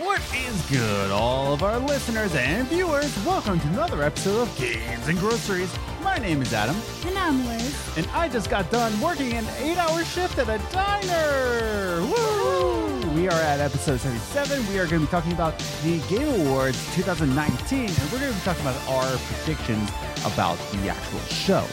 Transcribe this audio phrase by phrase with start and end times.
[0.00, 3.14] What is good, all of our listeners and viewers?
[3.24, 5.74] Welcome to another episode of Games and Groceries.
[6.02, 6.76] My name is Adam,
[7.06, 7.96] And I'm Liz.
[7.96, 12.02] and I just got done working an eight-hour shift at a diner.
[12.02, 13.10] Woo!
[13.14, 14.68] We are at episode 77.
[14.68, 18.38] We are going to be talking about the Game Awards 2019, and we're going to
[18.38, 19.90] be talking about our predictions
[20.24, 21.64] about the actual show.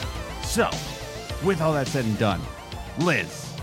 [0.44, 0.70] So,
[1.46, 2.42] with all that said and done,
[3.00, 3.54] Liz,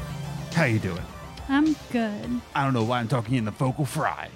[0.55, 1.03] how you doing?
[1.48, 2.41] I'm good.
[2.55, 4.29] I don't know why I'm talking in the vocal fry.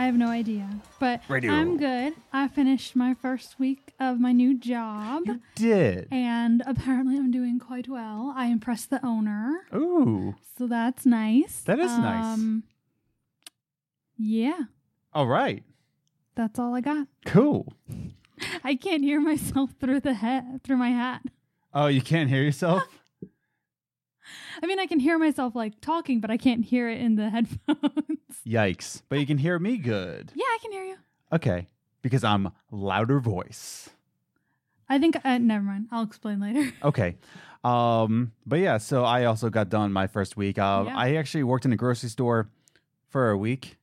[0.00, 0.66] I have no idea,
[0.98, 1.52] but Radio.
[1.52, 2.14] I'm good.
[2.32, 6.08] I finished my first week of my new job, You did.
[6.10, 8.32] and apparently I'm doing quite well.
[8.34, 10.36] I impressed the owner, Ooh.
[10.56, 11.60] so that's nice.
[11.66, 12.24] That is nice.
[12.24, 12.62] Um,
[14.16, 14.60] Yeah,
[15.12, 15.64] All right.
[16.34, 17.06] that's all I got.
[17.26, 17.70] Cool.
[18.64, 21.20] I can't hear myself through the hat through my hat.
[21.74, 22.82] Oh, you can't hear yourself?
[24.62, 27.30] I mean, I can hear myself like talking, but I can't hear it in the
[27.34, 28.18] headphones.
[28.46, 29.02] Yikes.
[29.08, 30.32] But you can hear me good.
[30.34, 30.96] yeah, I can hear you.
[31.32, 31.68] Okay.
[32.02, 33.90] Because I'm louder voice.
[34.88, 35.16] I think.
[35.24, 35.86] Uh, never mind.
[35.92, 36.70] I'll explain later.
[36.82, 37.16] Okay.
[37.62, 40.58] Um, but yeah, so I also got done my first week.
[40.58, 40.96] Uh, Yeah.
[40.96, 42.48] I actually worked in a grocery store
[43.10, 43.76] for a week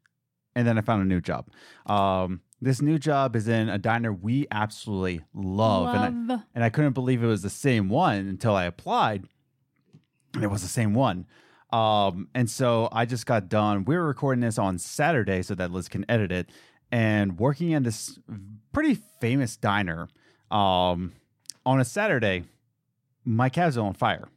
[0.56, 1.48] and then I found a new job.
[1.86, 5.94] Um, this new job is in a diner we absolutely love.
[5.94, 9.28] And I, and I couldn't believe it was the same one until I applied,
[10.38, 11.26] and it was the same one.
[11.72, 13.84] Um, and so I just got done.
[13.84, 16.50] We were recording this on Saturday so that Liz can edit it,
[16.92, 18.18] and working in this
[18.72, 20.08] pretty famous diner.
[20.50, 21.14] Um,
[21.66, 22.44] on a Saturday,
[23.26, 24.30] my cab's on fire,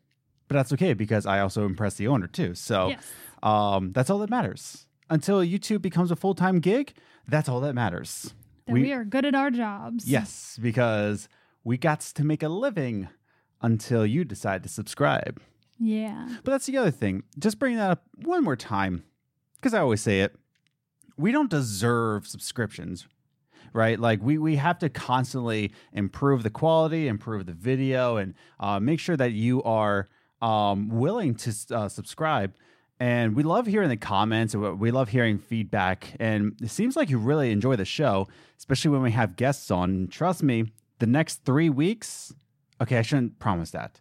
[0.49, 2.57] but that's okay because I also impressed the owner too.
[2.57, 3.07] So yes.
[3.45, 4.87] um, that's all that matters.
[5.09, 6.95] Until YouTube becomes a full time gig,
[7.29, 8.35] that's all that matters.
[8.67, 10.09] That we- we are good at our jobs.
[10.09, 11.29] Yes, because
[11.63, 13.09] we got to make a living
[13.63, 15.41] until you decide to subscribe.
[15.81, 16.29] Yeah.
[16.45, 17.23] But that's the other thing.
[17.39, 19.03] Just bring that up one more time,
[19.57, 20.37] because I always say it.
[21.17, 23.09] We don't deserve subscriptions,
[23.73, 23.99] right?
[23.99, 29.01] Like we we have to constantly improve the quality, improve the video, and uh, make
[29.01, 30.09] sure that you are
[30.43, 32.55] um, willing to uh, subscribe.
[32.99, 34.55] And we love hearing the comments.
[34.55, 36.15] We love hearing feedback.
[36.21, 39.89] And it seems like you really enjoy the show, especially when we have guests on.
[39.89, 42.35] And trust me, the next three weeks.
[42.79, 44.01] Okay, I shouldn't promise that.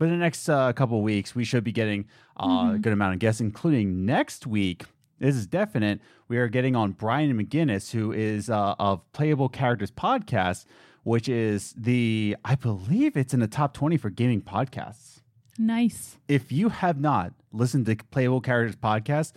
[0.00, 2.06] But in the next uh, couple of weeks, we should be getting
[2.38, 4.84] uh, a good amount of guests, including next week.
[5.18, 6.00] This is definite.
[6.26, 10.64] We are getting on Brian McGinnis, who is uh, of Playable Characters Podcast,
[11.02, 15.20] which is the, I believe it's in the top 20 for gaming podcasts.
[15.58, 16.16] Nice.
[16.28, 19.32] If you have not listened to Playable Characters Podcast,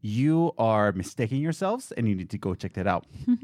[0.00, 3.04] you are mistaking yourselves and you need to go check that out.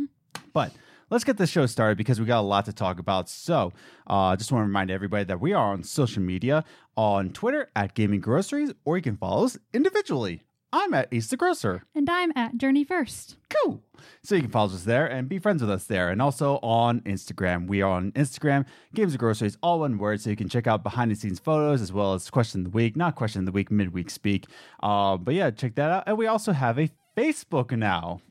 [0.55, 0.73] But
[1.13, 3.29] let's get the show started because we got a lot to talk about.
[3.29, 3.73] So,
[4.07, 6.65] uh, just want to remind everybody that we are on social media
[6.97, 10.43] on Twitter at Gaming Groceries, or you can follow us individually.
[10.73, 11.83] I'm at Ace the Grocer.
[11.95, 13.37] And I'm at Journey First.
[13.51, 13.83] Cool.
[14.23, 16.09] So you can follow us there and be friends with us there.
[16.09, 17.67] And also on Instagram.
[17.67, 20.23] We are on Instagram, Games of Groceries, all one word.
[20.23, 22.75] So you can check out behind the scenes photos as well as question of the
[22.75, 24.47] week, not question of the week, midweek speak.
[24.83, 26.05] Uh, but yeah, check that out.
[26.07, 28.23] And we also have a Facebook now.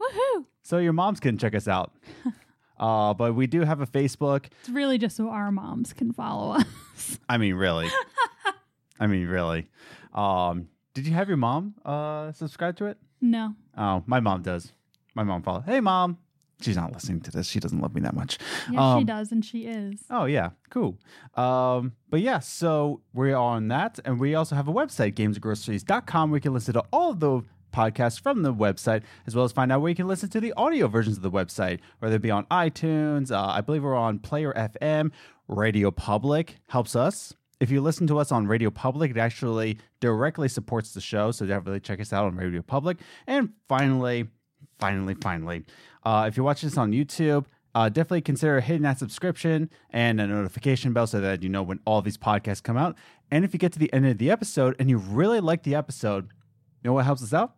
[0.00, 0.44] Woohoo!
[0.64, 1.92] So your moms can check us out.
[2.78, 4.46] uh, but we do have a Facebook.
[4.60, 7.18] It's really just so our moms can follow us.
[7.28, 7.88] I mean, really.
[8.98, 9.68] I mean, really.
[10.14, 12.98] Um, did you have your mom uh, subscribe to it?
[13.20, 13.54] no.
[13.76, 14.72] Oh, my mom does.
[15.14, 15.64] My mom follows.
[15.66, 16.18] Hey, mom.
[16.60, 17.48] She's not listening to this.
[17.48, 18.38] She doesn't love me that much.
[18.70, 20.04] Yes, she Um, does, and she is.
[20.08, 20.96] Oh yeah, cool.
[21.34, 26.36] Um, but yeah, so we're on that, and we also have a website, gamesgroceries.com, where
[26.38, 27.42] you can listen to all of the
[27.74, 30.52] podcasts from the website, as well as find out where you can listen to the
[30.56, 33.30] audio versions of the website, whether it be on iTunes.
[33.30, 35.10] Uh, I believe we're on Player FM,
[35.48, 37.34] Radio Public helps us.
[37.60, 41.46] If you listen to us on Radio Public, it actually directly supports the show, so
[41.46, 42.98] definitely check us out on Radio Public.
[43.26, 44.28] And finally,
[44.78, 45.64] finally, finally,
[46.04, 50.26] uh, if you're watching this on YouTube, uh, definitely consider hitting that subscription and a
[50.26, 52.96] notification bell so that you know when all these podcasts come out.
[53.30, 55.74] And if you get to the end of the episode and you really like the
[55.74, 56.26] episode,
[56.82, 57.54] you know what helps us out?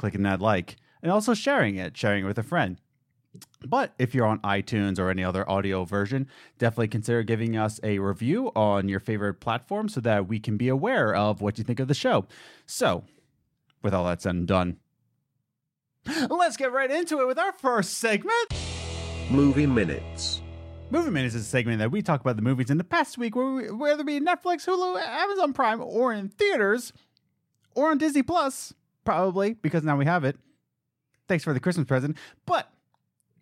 [0.00, 2.80] Clicking that like and also sharing it, sharing it with a friend.
[3.66, 6.26] But if you're on iTunes or any other audio version,
[6.56, 10.68] definitely consider giving us a review on your favorite platform so that we can be
[10.68, 12.24] aware of what you think of the show.
[12.64, 13.04] So,
[13.82, 14.78] with all that said and done,
[16.30, 18.54] let's get right into it with our first segment.
[19.28, 20.40] Movie Minutes.
[20.88, 23.36] Movie Minutes is a segment that we talk about the movies in the past week,
[23.36, 26.94] whether it be Netflix, Hulu, Amazon Prime, or in theaters,
[27.74, 28.72] or on Disney Plus,
[29.04, 30.36] probably because now we have it.
[31.28, 32.16] Thanks for the Christmas present.
[32.46, 32.70] But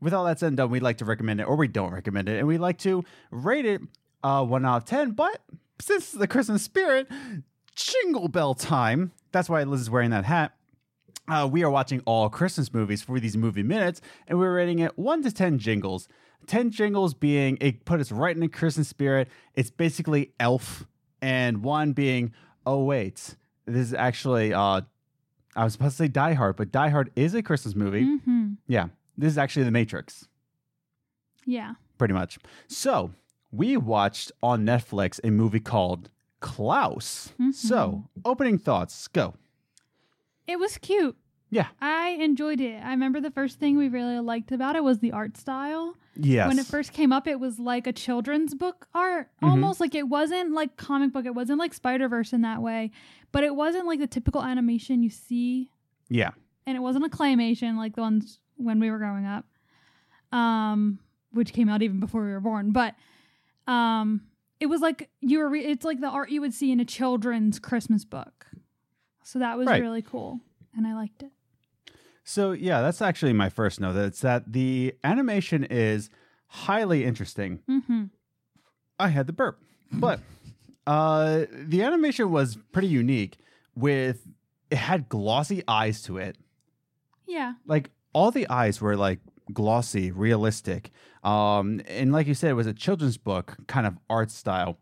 [0.00, 2.28] with all that said and done, we'd like to recommend it, or we don't recommend
[2.28, 3.80] it, and we like to rate it
[4.22, 5.12] uh, one out of ten.
[5.12, 5.40] But
[5.80, 7.08] since the Christmas spirit,
[7.74, 9.12] jingle bell time.
[9.32, 10.52] That's why Liz is wearing that hat.
[11.28, 14.98] uh, we are watching all Christmas movies for these movie minutes, and we're rating it
[14.98, 16.08] one to ten jingles.
[16.46, 19.28] Ten jingles being it put us right in the Christmas spirit.
[19.54, 20.86] It's basically Elf,
[21.20, 22.32] and one being
[22.66, 24.82] oh wait, this is actually uh,
[25.58, 28.04] I was supposed to say Die Hard, but Die Hard is a Christmas movie.
[28.04, 28.52] Mm-hmm.
[28.68, 30.28] Yeah, this is actually The Matrix,
[31.44, 31.74] Yeah.
[31.98, 32.38] pretty much.
[32.68, 33.12] So
[33.50, 36.10] we watched on Netflix a movie called
[36.40, 37.32] Klaus.
[37.52, 39.34] So opening thoughts, go.
[40.46, 41.16] It was cute.
[41.50, 41.68] Yeah.
[41.80, 42.82] I enjoyed it.
[42.84, 45.94] I remember the first thing we really liked about it was the art style.
[46.14, 46.46] Yes.
[46.48, 49.48] When it first came up, it was like a children's book art, Mhm.
[49.50, 51.24] almost like it wasn't like comic book.
[51.24, 52.90] It wasn't like Spider Verse in that way,
[53.32, 55.70] but it wasn't like the typical animation you see,
[56.08, 56.30] yeah.
[56.66, 59.44] and it wasn't a claymation like the ones when we were growing up,
[60.32, 60.98] um,
[61.32, 62.72] which came out even before we were born.
[62.72, 62.94] But
[63.66, 64.22] um,
[64.60, 65.48] it was like you were.
[65.48, 68.46] Re- it's like the art you would see in a children's Christmas book.
[69.22, 69.82] So that was Right.
[69.82, 70.40] really cool,
[70.76, 71.30] and I liked it.
[72.24, 73.96] So yeah, that's actually my first note.
[73.96, 76.10] It's that the animation is
[76.46, 77.60] highly interesting.
[77.68, 78.04] Mm-hmm.
[78.98, 79.60] I had the burp,
[79.92, 80.20] but
[80.88, 83.36] uh, the animation was pretty unique.
[83.74, 84.26] With
[84.70, 86.36] it had glossy eyes to it.
[87.26, 87.54] Yeah.
[87.66, 89.20] Like all the eyes were like
[89.52, 90.90] glossy, realistic.
[91.22, 94.78] Um, and like you said, it was a children's book kind of art style.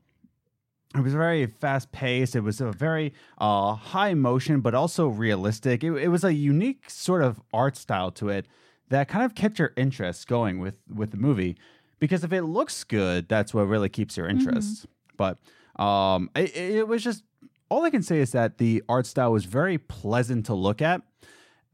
[0.94, 2.34] It was very fast paced.
[2.36, 5.84] It was a very uh, high motion, but also realistic.
[5.84, 8.46] It, it was a unique sort of art style to it
[8.88, 11.56] that kind of kept your interest going with with the movie.
[11.98, 14.86] Because if it looks good, that's what really keeps your interest.
[15.16, 15.38] But
[15.78, 17.22] um, it, it was just
[17.68, 21.02] all I can say is that the art style was very pleasant to look at,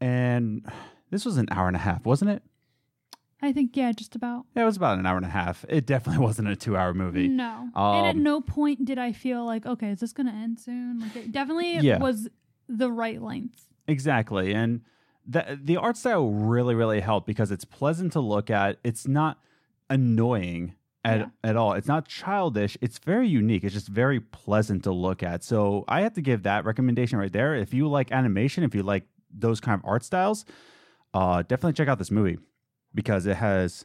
[0.01, 0.67] and
[1.11, 2.43] this was an hour and a half, wasn't it?
[3.45, 4.47] I think yeah, just about.
[4.55, 5.65] Yeah, it was about an hour and a half.
[5.69, 7.27] It definitely wasn't a two-hour movie.
[7.29, 7.69] No.
[7.75, 10.61] and at Um, no point did I feel like, okay, is this going to end
[10.61, 11.01] soon?
[11.01, 11.99] Like, it definitely Yeah.
[11.99, 12.29] was
[12.69, 13.67] the right length.
[13.89, 14.55] Exactly.
[14.55, 14.83] And
[15.27, 18.79] the the art style really, really helped because it's pleasant to look at.
[18.85, 19.39] It's not
[19.91, 21.27] annoying at, Yeah.
[21.45, 21.73] at all.
[21.73, 22.77] It's not childish.
[22.81, 23.65] It's very unique.
[23.65, 25.43] It's just very pleasant to look at.
[25.43, 27.55] So I have to give that recommendation right there.
[27.55, 30.45] If you like animation, if you like those kind of art styles,
[31.15, 32.39] uh, definitely check out this movie
[32.95, 33.85] because it has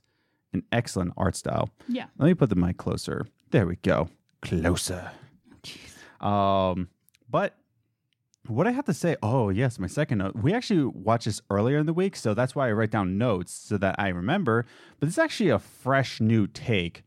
[0.53, 1.69] an excellent art style.
[1.87, 2.05] Yeah.
[2.17, 3.25] Let me put the mic closer.
[3.51, 4.09] There we go.
[4.41, 5.11] Closer.
[6.21, 6.89] Um,
[7.29, 7.55] but
[8.47, 10.35] what I have to say, oh yes, my second note.
[10.35, 13.51] We actually watched this earlier in the week, so that's why I write down notes
[13.51, 14.65] so that I remember.
[14.99, 17.03] But it's actually a fresh new take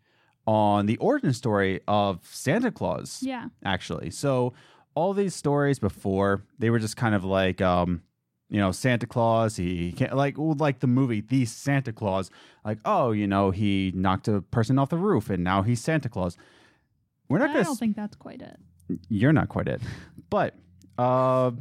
[0.51, 3.23] on the origin story of Santa Claus.
[3.23, 3.51] Yeah.
[3.65, 4.53] Actually, so
[4.97, 8.03] all these stories before they were just kind of like, um,
[8.49, 9.55] you know, Santa Claus.
[9.55, 12.33] He can't like like the movie The Santa Claus.
[12.65, 16.09] Like, oh, you know, he knocked a person off the roof, and now he's Santa
[16.09, 16.37] Claus.
[17.29, 18.59] We're not I gonna I don't think that's quite it.
[19.09, 19.81] you're not quite it.
[20.31, 20.57] But
[20.99, 21.53] uh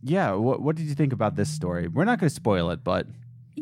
[0.00, 1.88] yeah, what what did you think about this story?
[1.88, 3.08] We're not going to spoil it, but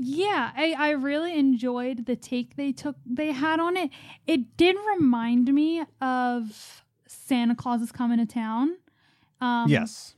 [0.01, 3.91] Yeah, I, I really enjoyed the take they took they had on it.
[4.27, 8.77] It did remind me of Santa Claus is coming to town.
[9.41, 10.15] Um, yes.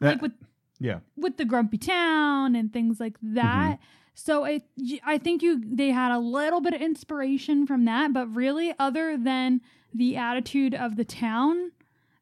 [0.00, 0.32] like with
[0.78, 1.00] yeah.
[1.16, 3.78] with the grumpy town and things like that.
[4.14, 4.60] So i
[5.04, 9.16] I think you they had a little bit of inspiration from that, but really, other
[9.16, 9.60] than
[9.94, 11.72] the attitude of the town,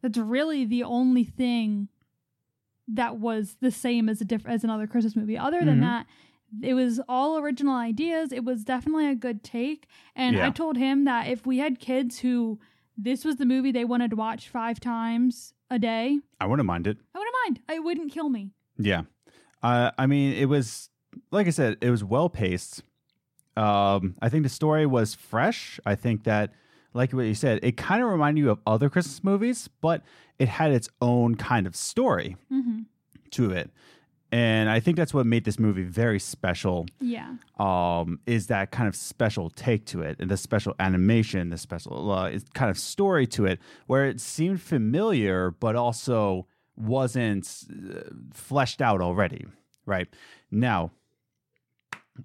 [0.03, 1.89] that's really the only thing
[2.89, 5.39] that was the same as a diff- as another Christmas movie.
[5.39, 5.83] Other than Mhm.
[5.83, 6.07] that,
[6.63, 8.33] it was all original ideas.
[8.33, 12.19] It was definitely a good take, and I told him that if we had kids
[12.21, 12.59] who
[12.97, 16.87] this was the movie they wanted to watch five times a day, I wouldn't mind
[16.87, 16.99] it.
[17.15, 17.61] I wouldn't mind.
[17.71, 18.51] It wouldn't kill me.
[18.79, 19.03] Yeah.
[19.63, 20.91] Uh, I mean, it was
[21.31, 22.83] like I said, it was well paced.
[23.57, 25.81] Um, I think the story was fresh.
[25.85, 26.53] I think that,
[26.95, 30.03] like what you said, it kind of reminded you of other Christmas movies, but
[30.39, 32.81] it had its own kind of story hmm
[33.33, 33.71] to it.
[34.33, 36.87] And I think that's what made this movie very special.
[37.01, 37.35] Yeah.
[37.59, 42.11] um, is that kind of special take to it, and the special animation, the special
[42.13, 46.47] uh, kind of story to it, where it seemed familiar but also
[46.77, 48.01] wasn't uh,
[48.33, 49.47] fleshed out already.
[49.85, 50.09] Right
[50.51, 50.93] now,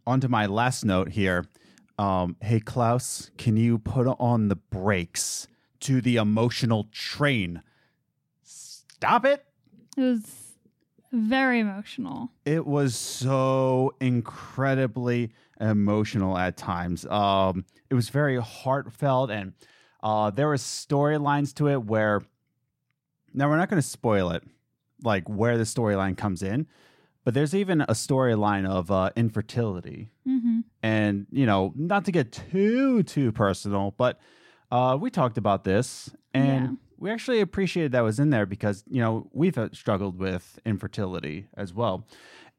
[0.06, 1.46] on to my last note here.
[1.98, 5.48] Um, hey Klaus, can you put on the brakes
[5.80, 7.64] to the emotional train?
[8.44, 9.46] Stop it.
[9.98, 10.45] It was
[11.12, 12.30] very emotional.
[12.46, 17.06] it was so incredibly emotional at times.
[17.06, 19.54] Um, it was very heartfelt, and
[20.04, 22.22] uh, there were storylines to it where.
[23.34, 24.44] Now we're not going to spoil it,
[25.04, 26.68] like where the storyline comes in,
[27.26, 32.32] but there's even a storyline of uh, infertility, hmm and you know, not to get
[32.32, 34.20] too too personal, but
[34.72, 39.02] uh, we talked about this, and we actually appreciated that was in there because you
[39.02, 42.06] know we've uh, struggled with infertility as well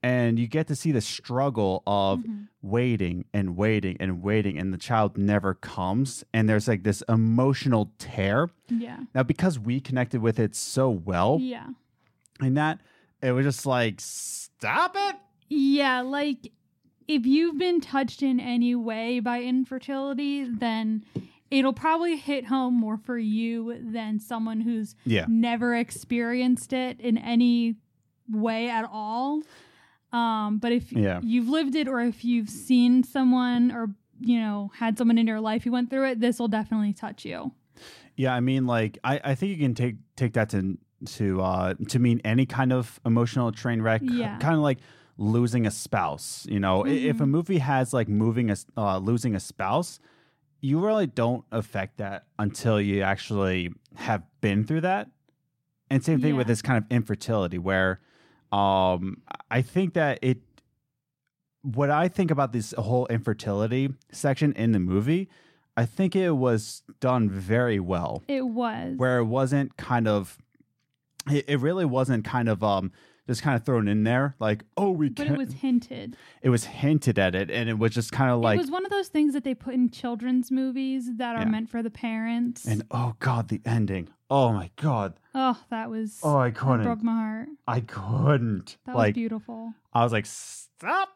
[0.03, 2.49] and you get to see the struggle of Mhm.
[2.63, 7.91] waiting and waiting and waiting and the child never comes and there's like this emotional
[7.99, 9.01] tear Yeah.
[9.15, 11.69] now because we connected with it so well Yeah.
[12.41, 12.81] and that
[13.23, 15.17] it was just like stop it
[15.49, 16.53] Yeah, like
[17.09, 21.05] if you've been touched in any way by infertility, then
[21.51, 27.19] it'll probably hit home more for you than someone who's yeah never experienced it in
[27.19, 27.77] any
[28.31, 29.43] way at all.
[30.13, 31.21] Um, but if Yeah.
[31.23, 35.41] you've lived it or if you've seen someone or you know had someone in your
[35.41, 37.53] life who went through it, this will definitely touch you.
[38.17, 41.75] Yeah, I mean, like, I, I think you can take take that to to uh
[41.89, 44.01] to mean any kind of emotional train wreck.
[44.03, 44.39] Yeah.
[44.39, 44.79] kind of like
[45.19, 46.47] losing a spouse.
[46.49, 47.29] You know, I if a Mhm.
[47.29, 49.99] movie has like moving a uh, losing a spouse,
[50.67, 55.09] you really don't affect that until you actually have been through that.
[55.91, 58.01] And same thing with this kind of infertility, where
[58.53, 60.39] um I think that it.
[61.63, 65.29] What I think about this whole infertility section in the movie,
[65.77, 68.95] I think it was done very well It was.
[68.97, 70.39] where it wasn't kind of
[71.31, 72.93] it, it really wasn't kind of um
[73.27, 76.17] just kind of thrown in there like oh we but it was hinted.
[76.43, 78.85] it was hinted at it and it was just kind of like it was one
[78.85, 81.49] of those things that they put in children's movies that are Yeah.
[81.49, 82.65] meant for the parents.
[82.67, 86.85] and oh god the ending oh my god oh, that was oh i that couldn't
[86.85, 87.49] broke my heart.
[87.67, 89.75] i couldn't That was like beautiful.
[89.93, 91.09] i was like stop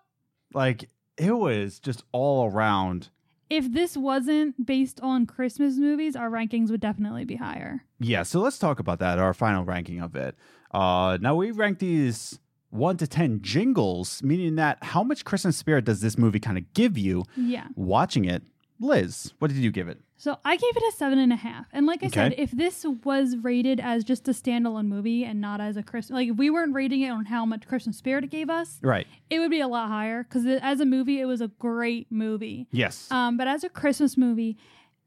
[0.52, 3.08] like it was just all around
[3.50, 7.82] If this wasn't based on Christmas movies, our rankings would definitely be higher.
[7.98, 10.34] yeah so let's talk about that our final ranking of it
[10.72, 12.38] uh now we rank these
[12.70, 16.64] 1 to 10 jingles meaning that how much christmas spirit does this movie kind of
[16.72, 17.66] give you Yeah.
[17.74, 18.42] watching it
[18.78, 21.66] liz what did you give it So I gave it a seven and a half.
[21.72, 22.14] And like I Okay.
[22.14, 26.14] said, if this was rated as just a standalone movie and not as a Christmas,
[26.14, 29.06] like if we weren't rating it on how much Christmas spirit it gave us, right
[29.30, 30.22] it would be a lot higher.
[30.22, 32.68] Because as a movie, it was a great movie.
[32.70, 34.58] yes Um, but as a Christmas movie,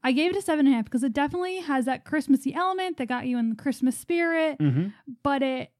[0.02, 2.96] I gave it a seven and a half because it definitely has that Christmassy element
[2.96, 4.88] that got you in the Christmas spirit, mm-hmm.
[5.22, 5.70] but it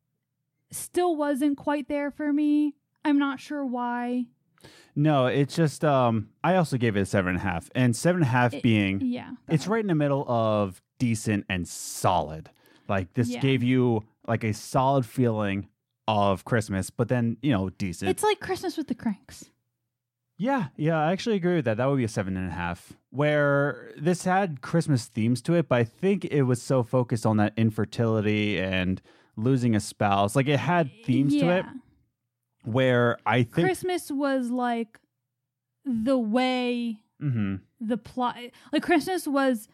[0.70, 2.76] still wasn't quite there for me.
[3.04, 4.26] I'm not sure why.
[4.96, 8.22] No it's just um i also gave it a seven and a half and seven
[8.22, 9.30] and a half It- being Yeah.
[9.48, 12.50] it's right in the middle of decent and solid
[12.88, 13.40] like this Yeah.
[13.40, 15.68] gave you like a solid feeling
[16.06, 19.50] of christmas but then you know decent It's like Christmas with the Cranks.
[20.36, 21.76] Yeah, yeah, I actually agree with that.
[21.76, 22.92] That would be a seven and a half.
[23.10, 27.36] Where this had Christmas themes to it, but I think it was so focused on
[27.36, 29.00] that infertility and
[29.36, 30.34] losing a spouse.
[30.34, 31.72] Like it had themes to it Yeah.
[32.64, 34.98] Where I think Christmas was like
[35.84, 37.60] the way Mhm.
[37.80, 38.36] the plot,
[38.72, 39.68] like Christmas was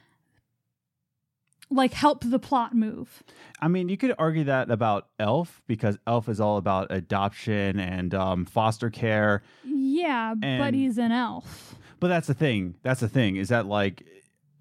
[1.72, 3.22] like help the plot move.
[3.60, 8.12] I mean, you could argue that about Elf because Elf is all about adoption and
[8.12, 9.42] um, foster care.
[9.64, 11.76] Yeah, but And- he's an elf.
[12.00, 12.74] But that's the thing.
[12.82, 14.04] That's the thing is that like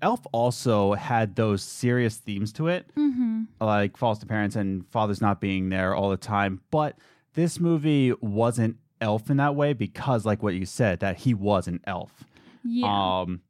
[0.01, 2.91] Elf also had those serious themes to it.
[2.95, 3.43] Mm-hmm.
[3.59, 6.61] like foster parents and fathers not being there all the time.
[6.71, 6.97] But
[7.33, 11.67] this movie wasn't elf in that way because, like what you said, that he was
[11.67, 12.23] an elf.
[12.63, 13.21] Yeah.
[13.21, 13.41] Um,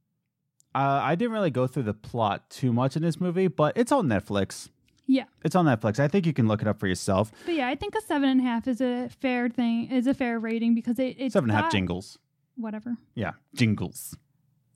[0.75, 3.91] uh, I didn't really go through the plot too much in this movie, but it's
[3.91, 4.69] on Netflix.
[5.07, 5.23] Yeah.
[5.43, 5.99] It's on Netflix.
[5.99, 7.31] I think you can look it up for yourself.
[7.45, 10.13] But yeah, I think a seven and a half is a fair thing, is a
[10.13, 12.19] fair rating because it, it's Seven and a half got- jingles.
[12.55, 12.97] Whatever.
[13.15, 14.15] Yeah, jingles.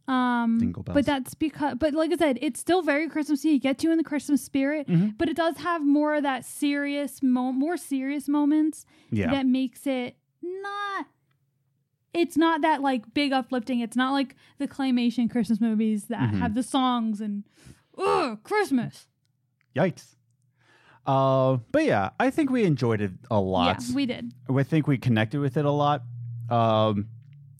[0.08, 0.94] Um, Jingle bells.
[0.96, 3.56] but that's because, but like I said, it's still very Christmassy.
[3.56, 5.18] It gets you in the Christmas spirit, Mhm.
[5.18, 9.32] but it does have more of that serious, mo- more serious moments Yeah.
[9.32, 11.08] that makes it not.
[12.14, 13.80] It's not that like big uplifting.
[13.80, 16.38] It's not like the claymation Christmas movies that Mhm.
[16.40, 17.44] have the songs and
[17.98, 19.08] ugh Christmas.
[19.76, 20.16] Yikes.
[21.06, 23.78] Uh, but yeah, I think we enjoyed it a lot.
[23.88, 24.34] Yeah, we did.
[24.54, 26.04] I think we connected with it a lot.
[26.50, 27.08] Um,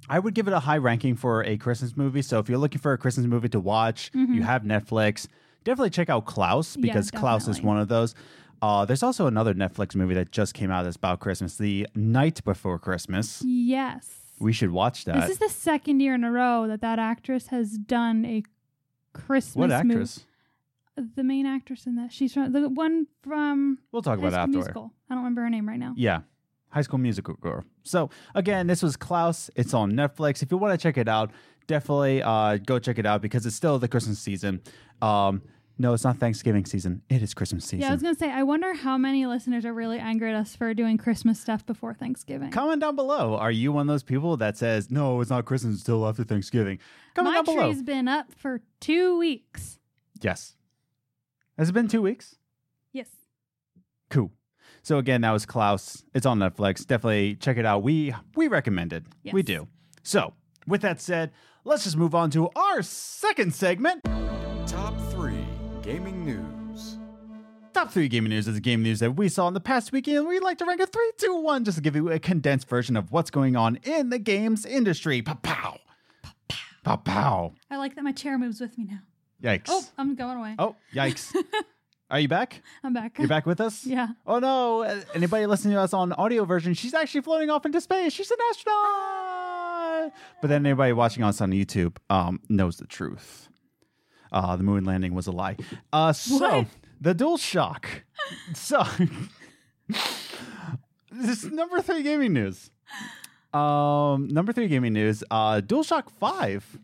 [0.10, 2.22] I would give it a high ranking for a Christmas movie.
[2.22, 4.36] So if you're looking for a Christmas movie to watch, Mhm.
[4.36, 5.28] you have Netflix.
[5.64, 8.14] Definitely check out Klaus Yeah, because Klaus is one of those.
[8.62, 12.44] Uh, there's also another Netflix movie that just came out that's about Christmas, The Night
[12.44, 13.42] Before Christmas.
[13.46, 14.22] Yes.
[14.40, 15.22] We should watch that.
[15.22, 18.44] This is the second year in a row that that actress has done a
[19.14, 19.74] Christmas movie.
[19.74, 19.94] what movie.
[20.02, 20.26] actress?
[21.16, 22.12] The main actress in that.
[22.12, 24.52] She's from the one from We'll talk about it.
[24.52, 24.94] Musical.
[25.10, 25.94] I don't remember her name right now.
[25.98, 26.22] Yeah.
[26.74, 27.64] High School Musical girl.
[27.84, 29.50] So again, this was Klaus.
[29.56, 30.42] It's on Netflix.
[30.42, 31.32] If you want to check it out,
[31.68, 34.62] definitely uh, go check it out because it's still the Christmas season.
[35.02, 35.44] Um,
[35.78, 37.02] no, it's not Thanksgiving season.
[37.10, 37.80] It is Christmas season.
[37.80, 38.30] Yeah, I was gonna say.
[38.32, 41.94] I wonder how many listeners are really angry at us for doing Christmas stuff before
[41.96, 42.52] Thanksgiving.
[42.52, 43.36] Comment down below.
[43.38, 46.80] Are you one of those people that says no, it's not Christmas until after Thanksgiving?
[47.16, 47.72] Comment My down below.
[47.72, 49.80] tree's been up for two weeks.
[50.22, 50.56] Yes.
[51.58, 52.36] Has it been two weeks?
[52.92, 53.08] Yes.
[54.10, 54.32] Cool.
[54.84, 56.04] So again, that was Klaus.
[56.14, 56.86] It's on Netflix.
[56.86, 57.84] Definitely check it out.
[57.84, 59.04] We we recommend it.
[59.32, 59.68] We do.
[60.04, 60.34] So
[60.68, 61.32] with that said,
[61.64, 64.04] let's just move on to our second segment.
[64.68, 65.34] Top 3
[65.82, 66.98] Gaming News.
[67.74, 70.28] Top three gaming news is the game news that we saw in the past weekend.
[70.28, 72.96] we'd like to rank a three, two, one, just to give you a condensed version
[72.96, 75.24] of what's going on in the games industry.
[75.24, 75.80] Pow pow.
[76.84, 77.54] Pow pow.
[77.72, 79.00] I like that my chair moves with me now.
[79.42, 79.70] Yikes.
[79.70, 80.56] Oh, I'm going away.
[80.60, 81.36] Oh, yikes.
[82.14, 82.62] Are you back?
[82.84, 83.18] I'm back.
[83.18, 83.84] You're back with us?
[83.94, 84.10] Yeah.
[84.28, 84.84] Oh no!
[85.16, 86.76] Anybody listening to us on audio version?
[86.76, 88.14] She's actually floating off into space.
[88.14, 90.14] She's an astronaut.
[90.40, 93.50] But then anybody watching us on YouTube um, knows the truth.
[94.32, 95.58] Uh, the moon landing was a lie.
[95.92, 96.68] Uh, so What?
[97.02, 97.88] the Dual Shock.
[98.54, 98.84] So
[99.90, 102.70] this is number three gaming news.
[103.54, 105.24] Um, number three gaming news.
[105.32, 106.78] Uh, DualShock Five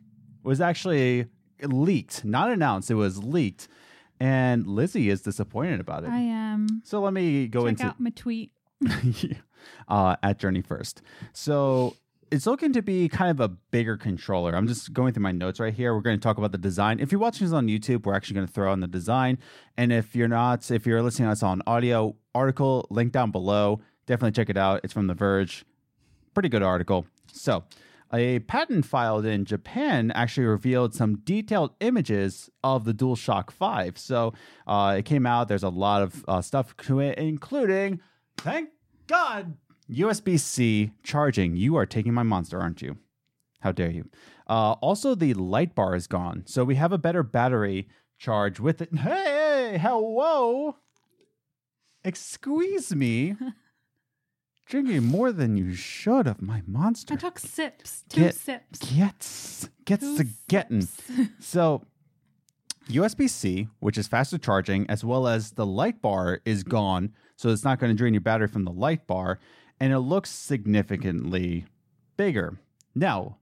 [0.43, 1.27] was actually
[1.62, 2.89] leaked, not announced.
[2.91, 3.67] It was leaked,
[4.19, 6.09] and Lizzie is disappointed about it.
[6.09, 6.81] I am.
[6.83, 8.51] So let me go Check into out my tweet.
[9.88, 11.01] uh, at Journey first.
[11.33, 11.95] So
[12.31, 14.55] it's looking to be kind of a bigger controller.
[14.55, 15.93] I'm just going through my notes right here.
[15.93, 16.99] We're going to talk about the design.
[16.99, 19.39] If you're watching this on YouTube, we're actually going to throw on the design.
[19.77, 23.81] And if you're not, if you're listening to us on audio, article link down below.
[24.05, 24.81] Definitely check it out.
[24.83, 25.65] It's from The Verge.
[26.33, 27.05] Pretty good article.
[27.31, 27.63] So.
[28.12, 33.98] A patent filed in Japan actually revealed some detailed images of the DualShock 5.
[33.98, 34.34] So
[34.66, 35.48] uh, it came out.
[35.48, 38.00] There's a lot of uh, stuff to it, including,
[38.38, 38.70] thank
[39.06, 39.58] God,
[39.92, 41.56] USB C charging.
[41.56, 42.98] You are taking my monster, aren't you?
[43.60, 44.10] How dare you?
[44.48, 46.44] Uh, also, the light bar is gone.
[46.48, 47.88] So we have a better battery
[48.18, 48.94] charge with it.
[48.96, 50.78] Hey, hello.
[52.04, 53.36] Excuse me.
[54.69, 57.15] Drinking more than you should of my monster.
[57.15, 58.03] I took sips.
[58.07, 58.79] Two Get- sips.
[58.93, 60.88] Gets gets Two the getting.
[61.39, 61.84] So
[62.88, 67.49] USB C, which is faster charging, as well as the light bar is gone, so
[67.49, 69.39] it's not going to drain your battery from the light bar,
[69.79, 71.65] and it looks significantly
[72.15, 72.60] bigger.
[72.93, 73.38] Now,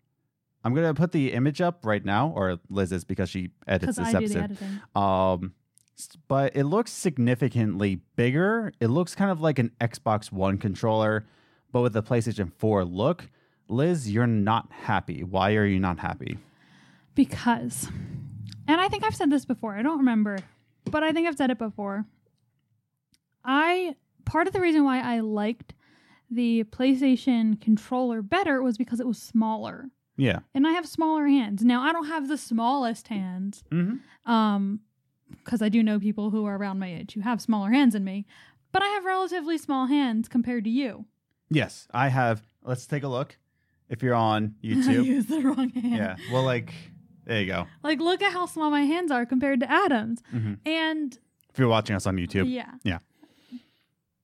[0.63, 3.97] I'm going to put the image up right now, or Liz is because she edits
[3.97, 4.57] this I episode.
[4.95, 5.53] Um,
[6.27, 8.71] but it looks significantly bigger.
[8.79, 11.25] It looks kind of like an Xbox One controller,
[11.71, 13.29] but with the PlayStation 4 look.
[13.69, 15.23] Liz, you're not happy.
[15.23, 16.37] Why are you not happy?
[17.15, 17.89] Because,
[18.67, 20.37] and I think I've said this before, I don't remember,
[20.85, 22.05] but I think I've said it before.
[23.43, 25.73] I, part of the reason why I liked
[26.29, 29.89] the PlayStation controller better was because it was smaller.
[30.17, 30.39] Yeah.
[30.53, 31.63] And I have smaller hands.
[31.63, 34.31] Now, I don't have the smallest hands, Mm-hmm.
[34.31, 34.79] um,
[35.43, 38.03] because I do know people who are around my age who have smaller hands than
[38.03, 38.25] me,
[38.71, 41.05] but I have relatively small hands compared to you.
[41.49, 42.41] Yes, I have.
[42.63, 43.37] Let's take a look.
[43.89, 45.05] If you're on I YouTube.
[45.05, 45.95] use the wrong hand.
[45.95, 46.15] yeah.
[46.31, 46.73] Well, like,
[47.25, 47.67] there you go.
[47.83, 50.21] Like, look at how small my hands are compared to Adam's.
[50.33, 50.59] Mhm.
[50.65, 51.17] And
[51.49, 52.49] If you're watching us on YouTube.
[52.51, 52.71] Yeah.
[52.83, 52.99] Yeah.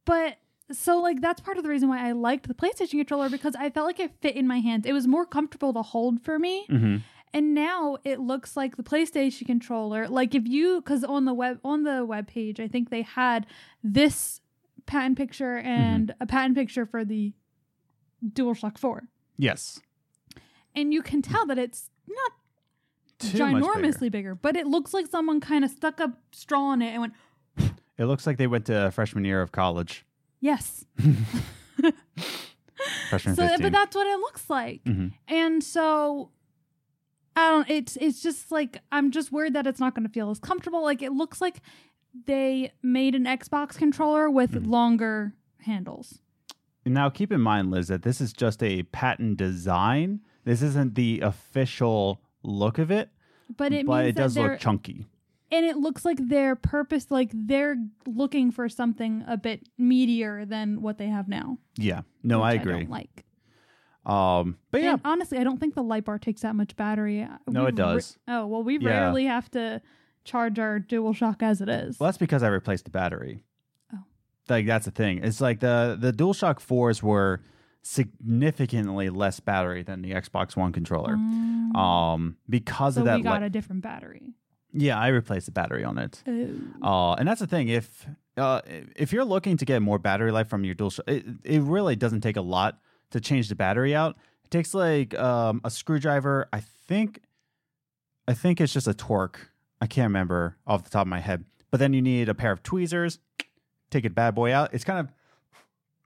[0.06, 0.38] But
[0.72, 3.70] so like that's part of the reason why I liked the PlayStation controller because I
[3.70, 4.86] felt like it fit in my hands.
[4.86, 6.66] It was more comfortable to hold for me.
[6.70, 6.98] Mm-hmm.
[7.34, 10.08] And now it looks like the PlayStation controller.
[10.08, 13.48] Like if you cuz on the web on the web page, I think they had
[13.84, 14.40] this
[14.86, 16.24] patent picture and Mm-hmm.
[16.24, 17.34] a patent picture for the
[18.24, 19.08] DualShock 4.
[19.38, 19.82] Yes.
[20.76, 22.32] And you can tell that it's not
[23.20, 23.66] Too much bigger.
[23.74, 27.02] ginormously bigger, but it looks like someone kind of stuck a straw in it and
[27.02, 27.14] went,
[27.98, 30.06] It looks like they went to freshman year of college.
[30.40, 30.86] "Yes."
[33.10, 33.62] Freshman so 15.
[33.62, 35.14] but that's what it looks like Mhm.
[35.28, 36.32] and so
[37.36, 40.30] i don't it's it's just like i'm just worried that it's not going to feel
[40.30, 41.62] as comfortable like it looks like
[42.26, 44.68] they made an xbox controller with Mhm.
[44.68, 46.20] longer handles
[46.86, 50.20] Now, keep in mind, Liz, that this is just a patent design.
[50.44, 53.10] This isn't the official look of it,
[53.56, 55.06] but it but means it does look chunky.
[55.50, 60.82] and it looks like their purpose like they're looking for something a bit meatier than
[60.82, 62.02] what they have now Yeah.
[62.22, 62.86] No, I don't agree.
[62.88, 63.24] like
[64.06, 67.28] um, but yeah, and honestly i don't think the light bar takes that much battery
[67.48, 68.18] No, We it does.
[68.28, 68.90] oh well we Yeah.
[68.90, 69.82] rarely have to
[70.26, 73.44] charge our dual shock as it is well, that's because I replaced the battery.
[73.94, 74.00] Oh.
[74.50, 75.20] Like that's the thing.
[75.24, 77.42] It's like the the DualShock fours were
[77.82, 81.16] significantly less battery than the Xbox One controller.
[81.16, 81.76] Mm.
[81.76, 83.18] Um, because so of that.
[83.18, 84.34] we got li- a different battery.
[84.74, 86.24] yeah, I replaced the battery on it.
[86.28, 86.62] Ooh.
[86.82, 87.68] Uh, and that's the thing.
[87.70, 88.62] If uh,
[88.96, 92.22] if you're looking to get more battery life from your DualShock, it, it really doesn't
[92.22, 92.80] take a lot
[93.14, 94.18] to change the battery out.
[94.44, 96.50] It takes like um, a screwdriver.
[96.54, 97.22] I think,
[98.28, 99.50] I think it's just a torque.
[99.82, 101.46] I can't remember off the top of my head.
[101.72, 103.20] But then you need a pair of tweezers.
[103.90, 104.74] Take it bad boy out.
[104.74, 105.08] It's kind of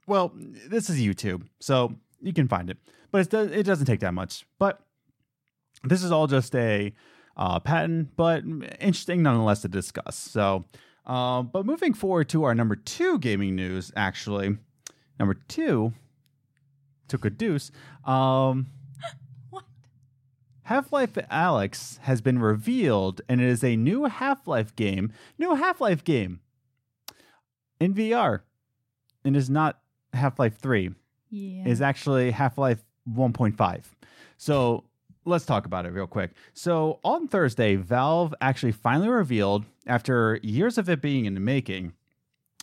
[0.06, 0.32] well.
[0.34, 2.78] This is YouTube, so you can find it.
[3.10, 3.50] But it does.
[3.50, 4.46] It doesn't take that much.
[4.58, 4.80] But
[5.84, 6.94] this is all just a
[7.36, 8.44] uh, patent, but
[8.80, 10.16] interesting nonetheless to discuss.
[10.16, 10.64] So
[11.08, 14.58] Um, but moving forward to our number two gaming news, actually,
[15.18, 15.94] number two
[17.08, 17.70] took a deuce.
[18.04, 18.66] Um,
[19.50, 19.64] What?
[20.64, 25.12] Half Life Alyx has been revealed, and it is a new Half Life game.
[25.38, 26.40] New Half Life game
[27.80, 28.40] in VR.
[29.24, 29.78] It is not
[30.12, 30.90] Half Life 3
[31.30, 31.64] Yeah.
[31.66, 33.82] is actually Half Life 1.5.
[34.36, 34.84] So
[35.24, 36.32] let's talk about it real quick.
[36.54, 41.92] So on Thursday, Valve actually finally revealed, after years of it being in the making,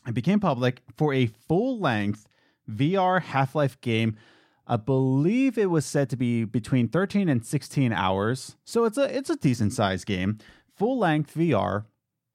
[0.08, 2.28] it became public for a full length
[2.70, 4.16] VR Half Life game.
[4.68, 8.56] I believe it was said to be between 13 and 16 hours.
[8.64, 10.40] So it's a it's a decent sized game,
[10.76, 11.86] full length VR,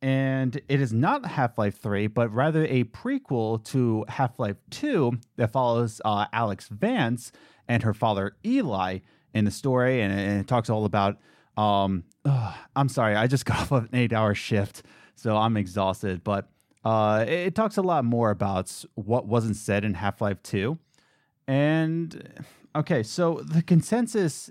[0.02, 5.12] and it is not Half Life 3, but rather a prequel to Half Life 2
[5.36, 7.32] that follows uh, Alyx Vance
[7.68, 9.00] and her father Eli
[9.34, 11.18] in the story, and, and it talks all about.
[11.56, 14.82] Um, ugh, I'm sorry, I just got off of an eight hour shift,
[15.16, 16.48] so I'm exhausted, but
[16.84, 20.78] uh, it, talks a lot more about what wasn't said in Half Life 2.
[21.50, 22.44] And
[22.76, 24.50] okay, so the consensus.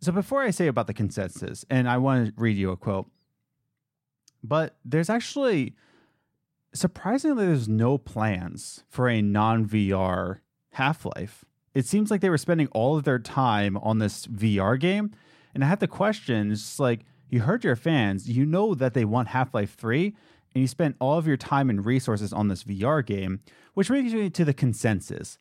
[0.00, 3.10] So before I say about the consensus, and I want to read you a quote
[4.42, 5.74] but there's actually
[6.72, 10.40] surprisingly there's no plans for a non-VR
[10.72, 11.44] Half-Life.
[11.74, 15.12] It seems like they were spending all of their time on this VR game,
[15.54, 19.04] and I have to question it's like you heard your fans, you know that they
[19.04, 20.14] want Half-Life 3
[20.54, 23.40] and you spent all of your time and resources on this VR game,
[23.74, 25.38] which brings me to the consensus.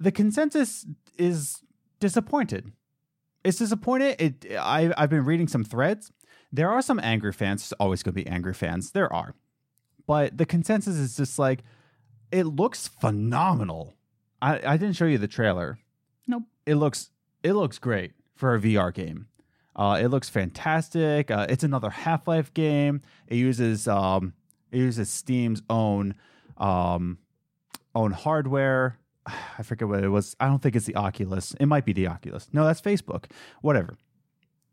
[0.00, 1.62] The consensus is
[2.00, 2.72] disappointed.
[3.44, 4.20] It's disappointed.
[4.20, 6.12] It I I've been reading some threads
[6.52, 7.62] there are some angry fans.
[7.62, 8.92] There's always going to be angry fans.
[8.92, 9.34] There are.
[10.06, 11.62] But the consensus is just like,
[12.32, 13.94] it looks phenomenal.
[14.40, 15.78] I, I didn't show you the trailer.
[16.26, 16.44] Nope.
[16.66, 17.10] It looks
[17.42, 19.28] it looks great for a VR game.
[19.76, 21.30] Uh, it looks fantastic.
[21.30, 23.00] Uh, it's another Half Life game.
[23.26, 24.34] It uses um,
[24.70, 26.14] it uses Steam's own
[26.56, 27.18] um,
[27.94, 28.98] own hardware.
[29.58, 30.36] I forget what it was.
[30.40, 31.54] I don't think it's the Oculus.
[31.60, 32.48] It might be the Oculus.
[32.52, 33.26] No, that's Facebook.
[33.62, 33.96] Whatever.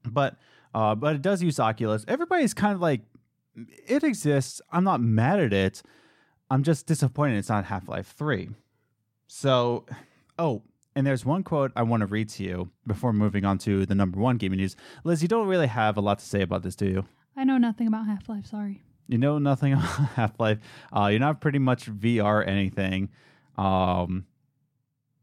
[0.04, 0.38] But
[0.76, 2.04] uh, but it does use Oculus.
[2.06, 3.02] Everybody's kind of like,
[3.88, 4.62] it exists.
[4.70, 5.82] I'm not mad at it.
[6.52, 8.50] I'm just disappointed it's not Half Life 3.
[9.28, 9.86] So,
[10.38, 10.64] oh,
[10.96, 13.96] and there's one quote I want to read to you before moving on to the
[13.96, 14.76] number one gaming news.
[15.06, 17.06] Liz, you don't really have a lot to say about this, do you?
[17.38, 18.46] I know nothing about Half Life.
[18.46, 18.84] Sorry.
[19.08, 20.60] You know nothing about Half Life.
[20.92, 23.10] Uh, you're not pretty much VR anything.
[23.58, 24.26] Um,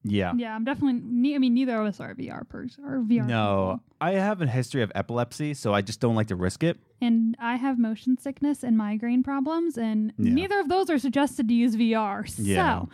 [0.04, 0.32] yeah.
[0.36, 1.00] Yeah, I'm definitely.
[1.04, 3.26] Ne- I mean, neither of us are VR person or VR.
[3.26, 6.78] No, I have a history of epilepsy, so I just don't like to risk it.
[7.00, 10.32] and I have motion sickness and migraine problems, and Yeah.
[10.34, 12.24] neither of those are suggested to use VR.
[12.38, 12.84] Yeah.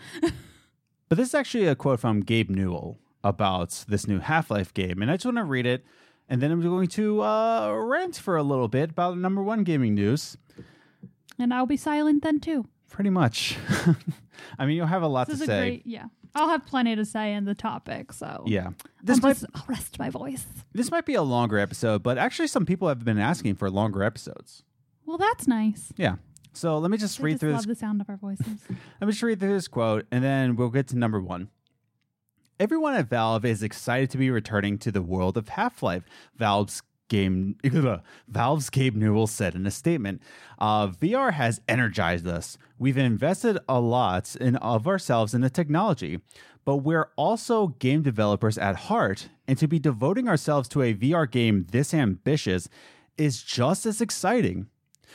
[1.08, 5.00] But this is actually a quote from Gabe Newell about this new Half Life game.
[5.02, 5.84] And I just want to read it.
[6.28, 9.94] And then I'm going to uh, rant for a little bit about number one gaming
[9.94, 10.36] news.
[11.38, 12.66] and I'll be silent then too.
[12.90, 13.56] Pretty much.
[14.58, 15.60] I mean, you'll have a lot This to is a say.
[15.60, 15.82] great.
[15.86, 16.06] Yeah,
[16.38, 18.12] I'll have plenty to say in the topic.
[18.12, 18.70] So Yeah.
[19.02, 20.46] This I'll might, just I'll rest my voice.
[20.72, 24.02] this might be a longer episode, but actually, some people have been asking for longer
[24.02, 24.62] episodes.
[25.04, 25.92] Well, that's nice.
[25.96, 26.16] Yeah.
[26.52, 28.46] So let me just I read just through love this the sound of our voices.
[29.00, 31.50] Let me just read through this quote and then we'll get to number one.
[32.58, 36.02] Everyone at Valve is excited to be returning to the world of Half Life.
[36.36, 37.56] Valve's game,
[38.28, 40.22] Valve's Gabe Newell said in a statement,
[40.58, 42.58] uh, "VR has energized us.
[42.78, 46.20] We've invested a lot in of ourselves in the technology,
[46.64, 51.30] but we're also game developers at heart, and to be devoting ourselves to a VR
[51.30, 52.68] game this ambitious
[53.16, 54.68] is just as exciting."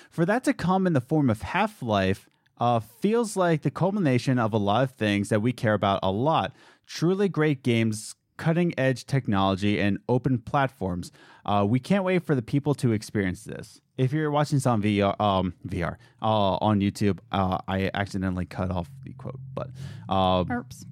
[0.09, 2.29] For that to come in the form of Half Life
[2.59, 6.11] uh, feels like the culmination of a lot of things that we care about a
[6.11, 6.53] lot.
[6.85, 11.13] Truly great games, cutting edge technology, and open platforms.
[11.45, 13.79] Uh, we can't wait for the people to experience this.
[13.97, 18.69] If you're watching this on VR, um, VR uh, on YouTube, uh, I accidentally cut
[18.69, 19.69] off the quote, but
[20.09, 20.83] Erps.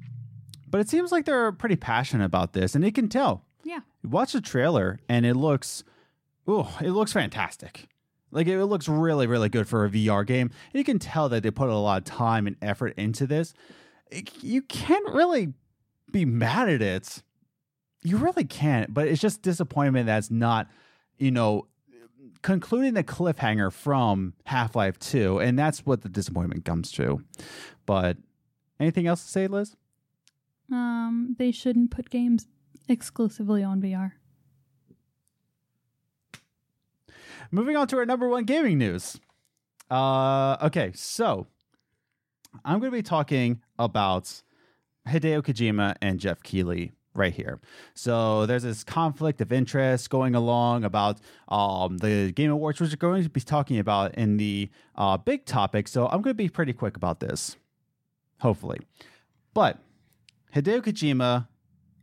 [0.69, 3.43] but it seems like they're pretty passionate about this, and you can tell.
[3.65, 3.81] Yeah.
[4.01, 5.83] Watch the trailer, and it looks,
[6.47, 7.89] oh, it looks fantastic.
[8.31, 10.51] Like it looks really, really good for a VR game.
[10.71, 13.53] And you can tell that they put a lot of time and effort into this.
[14.39, 15.53] You can't really
[16.09, 17.21] be mad at it.
[18.03, 18.93] You really can't.
[18.93, 20.67] But it's just disappointment that's not,
[21.17, 21.67] you know,
[22.41, 25.39] concluding the cliffhanger from Half Life 2.
[25.39, 27.23] And that's what the disappointment comes to.
[27.85, 28.17] But
[28.79, 29.75] anything else to say, Liz?
[30.71, 32.47] Um, they shouldn't put games
[32.87, 34.13] exclusively on VR.
[37.51, 39.19] Moving on to our number one gaming news.
[39.89, 41.47] Uh, okay, so
[42.63, 44.41] I'm going to be talking about
[45.07, 47.59] Hideo Kojima and Geoff Keighley right here.
[47.93, 51.19] So there's this conflict of interest going along about
[51.49, 55.45] um, the Game Awards, which we're going to be talking about in the uh, big
[55.45, 55.87] topic.
[55.87, 57.57] So I'm going to be pretty quick about this,
[58.39, 58.79] hopefully.
[59.53, 59.79] But
[60.55, 61.47] Hideo Kojima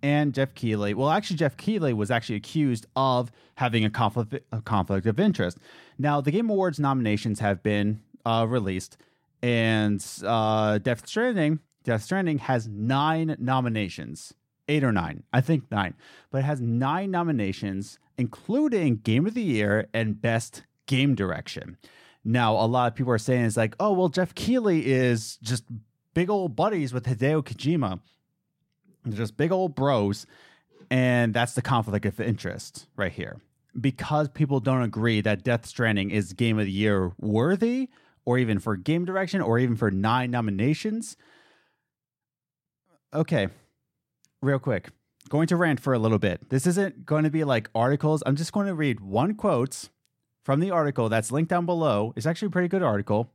[0.02, 0.94] and Geoff Keighley.
[0.94, 5.58] Well, actually, Geoff Keighley was actually accused of having a conflict a conflict of interest.
[5.98, 8.96] Now, the Game Awards nominations have been uh, released,
[9.42, 14.34] and uh, Death Stranding Death Stranding has nine nominations,
[14.68, 15.94] eight or nine, I think nine,
[16.30, 21.76] but it has nine nominations, including Game of the Year and Best Game Direction.
[22.24, 25.64] Now, a lot of people are saying it's like, oh, well, Geoff Keighley is just
[26.14, 28.00] big old buddies with Hideo Kojima.
[29.04, 30.26] They're just big old bros.
[30.90, 33.40] And that's the conflict of interest right here.
[33.78, 37.88] Because people don't agree that Death Stranding is Game of the Year worthy,
[38.24, 41.16] or even for game direction, or even for nine nominations.
[43.14, 43.48] Okay,
[44.42, 44.90] real quick.
[45.28, 46.48] Going to rant for a little bit.
[46.48, 48.22] This isn't going to be like articles.
[48.24, 49.88] I'm just going to read one quote
[50.42, 52.14] from the article that's linked down below.
[52.16, 53.30] It's actually a pretty good article.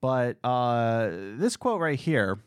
[0.00, 2.38] But uh, this quote right here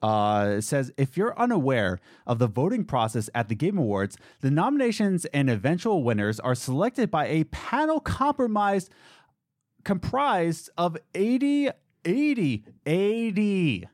[0.00, 5.24] uh, says if you're unaware of the voting process at the Game Awards, the nominations
[5.26, 8.90] and eventual winners are selected by a panel compromised
[9.84, 11.70] comprised of 80
[12.04, 13.88] 80 80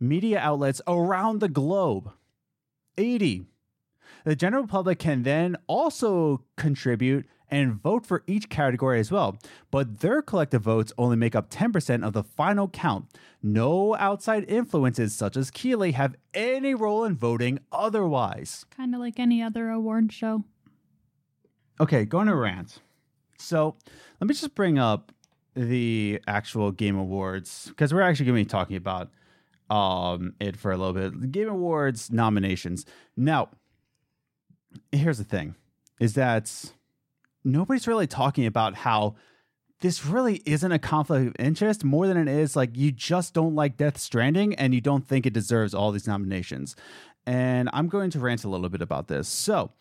[0.00, 2.12] media outlets around the globe.
[2.96, 3.44] 80.
[4.24, 9.36] The general public can then also contribute and vote for each category as well,
[9.70, 13.06] but their collective votes only make up 10% of the final count.
[13.42, 18.66] No outside influences such as Keighley have any role in voting otherwise.
[18.76, 20.44] Kind of like any other award show.
[21.80, 22.78] Okay, going to rant.
[23.38, 23.76] So
[24.20, 25.12] let me just bring up
[25.54, 29.10] the actual Game Awards because we're actually going to be talking about
[29.70, 31.32] um, it for a little bit.
[31.32, 32.84] Game Awards nominations.
[33.16, 33.48] Now,
[34.92, 35.54] here's the thing:
[36.00, 36.72] is that
[37.44, 39.14] nobody's really talking about how
[39.80, 43.54] this really isn't a conflict of interest more than it is like you just don't
[43.54, 46.76] like Death Stranding and you don't think it deserves all these nominations.
[47.26, 49.28] And I'm going to rant a little bit about this.
[49.28, 49.72] So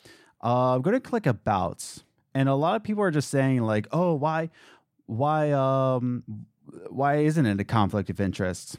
[0.44, 3.88] uh, I'm going to click about, and a lot of people are just saying like,
[3.92, 4.50] "Oh, why,
[5.06, 6.24] why, um,
[6.90, 8.78] why isn't it a conflict of interest?"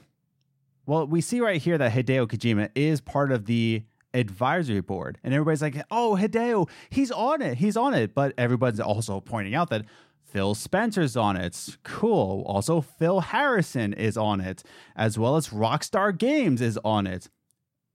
[0.86, 5.32] Well, we see right here that Hideo Kojima is part of the advisory board, and
[5.32, 9.70] everybody's like, "Oh, Hideo, he's on it, he's on it." But everybody's also pointing out
[9.70, 9.84] that
[10.24, 11.76] Phil Spencer's on it.
[11.84, 12.42] Cool.
[12.46, 14.62] Also, Phil Harrison is on it,
[14.96, 17.28] as well as Rockstar Games is on it,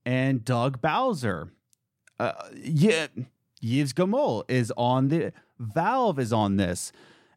[0.04, 1.50] and Doug Bowser.
[2.18, 3.08] Uh, yeah,
[3.62, 5.32] Yves Guillemot is on the.
[5.58, 6.92] Valve is on this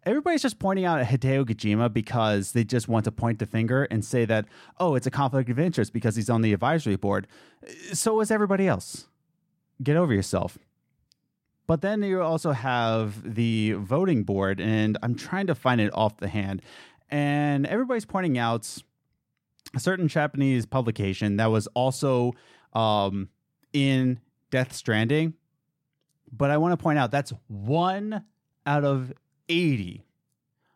[0.10, 4.04] everybody's just pointing out Hideo Kojima because they just want to point the finger and
[4.04, 4.46] say that,
[4.80, 7.28] oh, it's a conflict of interest because he's on the advisory board.
[7.94, 9.08] So is everybody else.
[9.84, 10.58] Get over yourself.
[11.68, 16.18] But then you also have the voting board, and I'm trying to find it off
[16.18, 16.64] the hand.
[17.12, 18.82] And everybody's pointing out
[19.76, 22.34] a certain Japanese publication that was also
[22.74, 23.30] um,
[23.74, 24.20] in
[24.50, 25.36] Death Stranding.
[26.32, 28.24] But I want to point out that's one
[28.66, 29.14] out of
[29.50, 30.06] 80,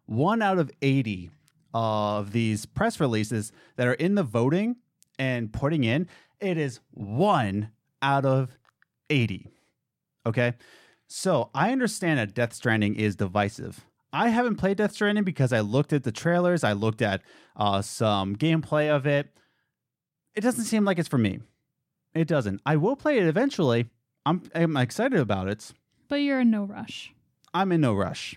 [0.05, 1.31] one out of 80
[1.73, 4.75] of these press releases that are in the voting
[5.17, 6.07] and putting in,
[6.39, 8.57] it is one out of
[9.09, 9.47] 80.
[10.25, 10.53] Okay.
[11.07, 13.85] So I understand that Death Stranding is divisive.
[14.11, 17.21] I haven't played Death Stranding because I looked at the trailers, I looked at
[17.55, 19.29] uh, some gameplay of it.
[20.35, 21.39] It doesn't seem like it's for me.
[22.13, 22.61] It doesn't.
[22.65, 23.89] I will play it eventually.
[24.25, 25.71] I'm, I'm excited about it.
[26.07, 27.13] But you're in no rush.
[27.53, 28.35] I'm in no rush.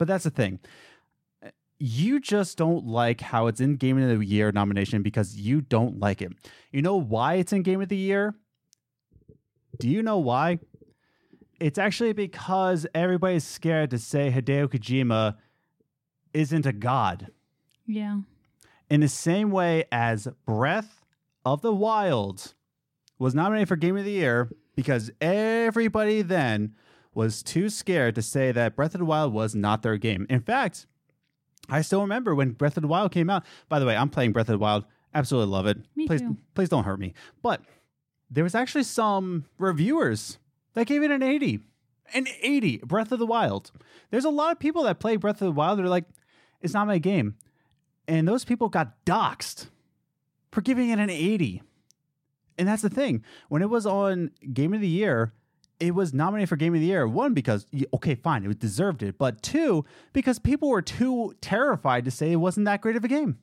[0.00, 0.60] But that's the thing.
[1.78, 6.00] You just don't like how it's in Game of the Year nomination because you don't
[6.00, 6.32] like it.
[6.72, 8.34] You know why it's in Game of the Year?
[9.78, 10.60] Do you know why?
[11.60, 15.36] It's actually because everybody's scared to say Hideo Kojima
[16.32, 17.28] isn't a god.
[17.86, 18.20] Yeah.
[18.88, 21.04] In the same way as Breath
[21.44, 22.54] of the Wild
[23.18, 26.74] was nominated for Game of the Year because everybody then
[27.14, 30.26] was too scared to say that Breath of the Wild was not their game.
[30.30, 30.86] In fact,
[31.68, 33.44] I still remember when Breath of the Wild came out.
[33.68, 34.84] By the way, I'm playing Breath of the Wild.
[35.14, 35.78] Absolutely love it.
[35.96, 36.36] Me please, too.
[36.54, 37.14] please don't hurt me.
[37.42, 37.62] But
[38.30, 40.38] there was actually some reviewers
[40.74, 41.60] that gave it an 80.
[42.14, 43.70] An 80, Breath of the Wild.
[44.10, 46.06] There's a lot of people that play Breath of the Wild They're like,
[46.60, 47.36] it's not my game.
[48.06, 49.68] And those people got doxxed
[50.50, 51.62] for giving it an 80.
[52.58, 53.24] And that's the thing.
[53.48, 55.32] When it was on Game of the Year,
[55.80, 57.08] it was nominated for Game of the Year.
[57.08, 59.18] One, because, okay, fine, it deserved it.
[59.18, 63.08] But two, because people were too terrified to say it wasn't that great of a
[63.08, 63.38] game.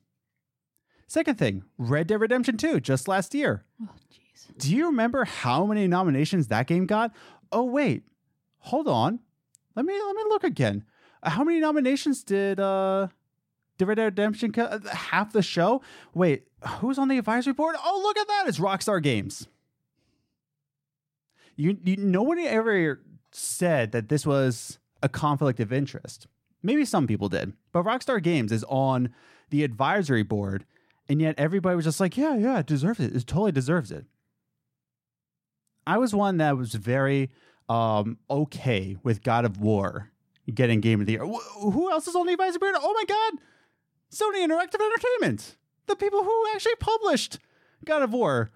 [1.08, 3.64] Second thing, Red Dead Redemption 2, just last year.
[3.82, 4.58] Oh, jeez.
[4.58, 7.14] Do you remember how many nominations that game got?
[7.50, 8.02] Oh wait,
[8.58, 9.20] hold on.
[9.74, 10.84] Let me let me look again.
[11.22, 13.08] How many nominations did uh
[13.78, 15.80] did Red Dead Redemption co- uh, half the show?
[16.12, 16.48] Wait,
[16.80, 17.76] who's on the advisory board?
[17.82, 18.44] Oh, look at that!
[18.48, 19.48] It's Rockstar Games.
[21.58, 23.00] You, you nobody ever
[23.32, 26.28] said that this was a conflict of interest.
[26.62, 29.10] Maybe some people did, but Rockstar Games is on
[29.50, 30.64] the advisory board,
[31.08, 33.14] and yet everybody was just like, "Yeah, yeah, it deserves it.
[33.14, 34.06] It totally deserves it."
[35.84, 37.30] I was one that was very
[37.68, 40.12] um, okay with God of War
[40.54, 41.26] getting Game of the Year.
[41.26, 42.76] Wh- who else is on the advisory board?
[42.78, 43.40] Oh my God,
[44.12, 47.38] Sony Interactive Entertainment, the people who actually published
[47.84, 48.50] God of War.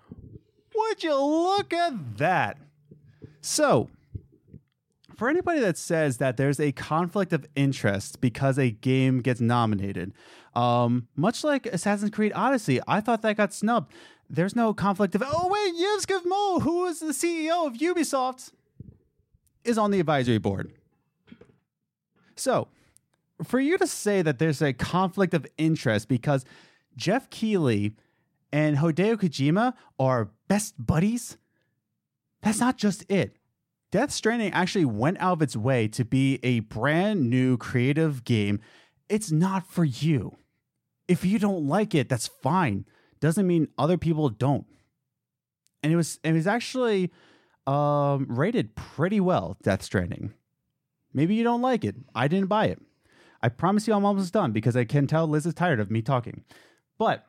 [0.75, 2.59] Would you look at that?
[3.43, 3.91] So,
[5.17, 10.15] for anybody that says that there's a conflict of interest because a game gets nominated,
[10.55, 13.93] um, much like Assassin's Creed Odyssey, I thought that got snubbed.
[14.31, 18.53] There's no conflict of oh wait, Yves Guillemot, who is the CEO of Ubisoft,
[19.65, 20.73] is on the advisory board.
[22.37, 22.69] So,
[23.43, 26.45] for you to say that there's a conflict of interest because
[26.97, 27.95] Geoff Keighley
[28.53, 31.39] and Hideo Kojima are best buddies,
[32.43, 33.37] that's not just it.
[33.91, 38.61] Death Stranding actually went out of its way to be a brand new creative game.
[39.09, 40.37] It's not for you.
[41.09, 42.87] If you don't like it, that's fine.
[43.21, 44.65] Doesn't mean other people don't.
[45.83, 47.11] And it was it was actually
[47.67, 50.33] um, rated pretty well, Death Stranding.
[51.13, 51.97] Maybe you don't like it.
[52.15, 52.81] I didn't buy it.
[53.43, 56.01] I promise you I'm almost done because I can tell Liz is tired of me
[56.01, 56.45] talking.
[56.97, 57.27] But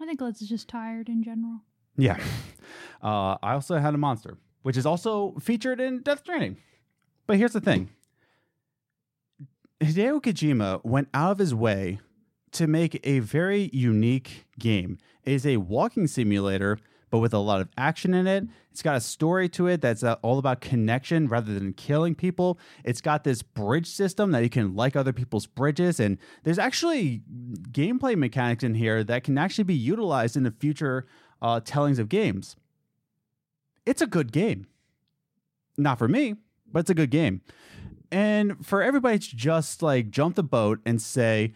[0.00, 1.60] I think Liz is just tired in general.
[1.96, 2.18] yeah.
[3.02, 6.56] Uh, I also had a monster, which is also featured in Death Stranding.
[7.28, 7.90] But here's the thing
[9.80, 12.00] Hideo Kojima went out of his way
[12.50, 14.98] to make a very unique game.
[15.22, 18.48] It is a walking simulator, but with a lot of action in it.
[18.72, 22.58] It's got a story to it that's uh, all about connection rather than killing people.
[22.82, 26.00] It's got this bridge system that you can like other people's bridges.
[26.00, 27.22] And there's actually
[27.70, 31.06] gameplay mechanics in here that can actually be utilized in the future
[31.40, 32.56] uh, tellings of games.
[33.86, 34.66] It's a good game.
[35.78, 36.34] Not for me,
[36.70, 37.40] but it's a good game.
[38.10, 41.54] And for everybody to just like jump the boat and say,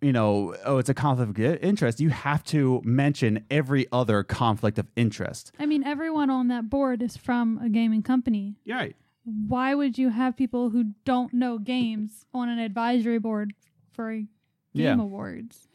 [0.00, 4.78] you know, oh, it's a conflict of interest, you have to mention every other conflict
[4.78, 5.52] of interest.
[5.58, 8.56] I mean, everyone on that board is from a gaming company.
[8.64, 8.96] You're right.
[9.24, 13.52] Why would you have people who don't know games on an advisory board
[13.92, 14.28] for Game
[14.72, 14.94] Yeah.
[15.00, 15.68] Awards?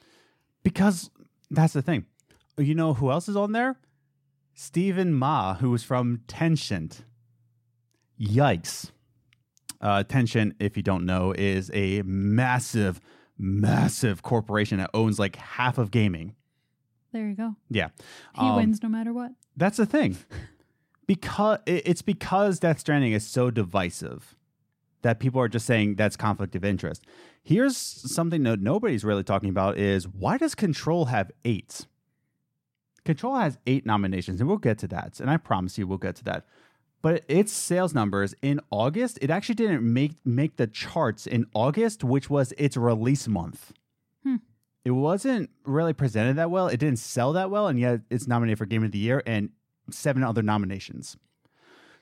[0.64, 1.10] Because
[1.52, 2.06] that's the thing.
[2.58, 3.78] You know who else is on there?
[4.54, 7.02] Steven Ma, who was from Tencent.
[8.20, 8.92] Yikes.
[9.82, 13.00] Uh, Tencent, if you don't know, is a massive,
[13.38, 16.36] massive corporation that owns like half of gaming.
[17.12, 17.56] There you go.
[17.70, 17.90] Yeah.
[18.36, 19.32] He Um, wins no matter what.
[19.58, 20.18] That's the thing.
[21.06, 24.36] Because it's because Death Stranding is so divisive
[25.02, 27.04] that people are just saying that's conflict of interest.
[27.44, 31.88] Here's something that nobody's really talking about is why does Control have eight?
[33.06, 35.20] Control has eight nominations, and we'll get to that.
[35.20, 36.46] And I promise you we'll get to that.
[37.02, 42.04] But its sales numbers in August, it actually didn't make make the charts in August,
[42.04, 43.74] which was its release month.
[44.24, 44.38] Hmm.
[44.86, 46.68] It wasn't really presented that well.
[46.68, 49.50] It didn't sell that well, and yet it's nominated for Game of the Year and
[49.90, 51.18] seven other nominations.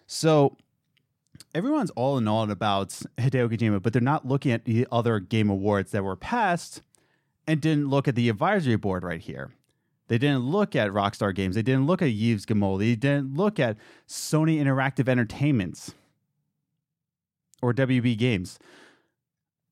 [0.05, 0.57] So
[1.55, 5.49] everyone's all in all about Hideo Kojima, but they're not looking at the other game
[5.49, 6.81] awards that were passed
[7.47, 9.51] and didn't look at the advisory board right here.
[10.11, 11.55] They didn't look at Rockstar Games.
[11.55, 12.79] They didn't look at Yves Guillemot.
[12.79, 13.77] They didn't look at
[14.09, 15.95] Sony Interactive Entertainment
[17.61, 18.59] or WB Games.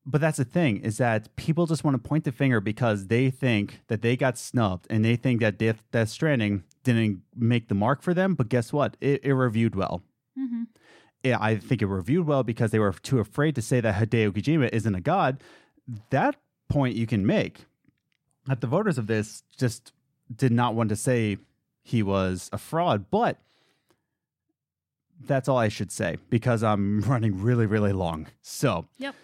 [0.06, 3.28] But that's the thing is that people just want to point the finger because they
[3.28, 7.74] think that they got snubbed and they think that Death, Death Stranding didn't make the
[7.74, 8.34] mark for them.
[8.34, 8.96] But guess what?
[9.02, 10.00] It, it reviewed well.
[10.34, 10.62] hmm
[11.22, 14.30] Yeah, I think it reviewed well because they were too afraid to say that Hideo
[14.30, 15.42] Kojima isn't a god.
[16.08, 16.36] That
[16.70, 17.66] point you can make.
[18.46, 19.92] That the voters of this just
[20.34, 21.38] did not want to say
[21.82, 23.38] he was a fraud, but
[25.22, 28.26] that's all I should say because I'm running really, really long.
[28.42, 29.14] So, Yep.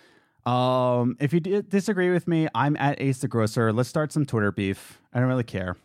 [0.46, 3.72] um, if you d- disagree with me, I'm at Ace the Grocer.
[3.72, 5.00] Let's start some Twitter beef.
[5.12, 5.76] I don't really care.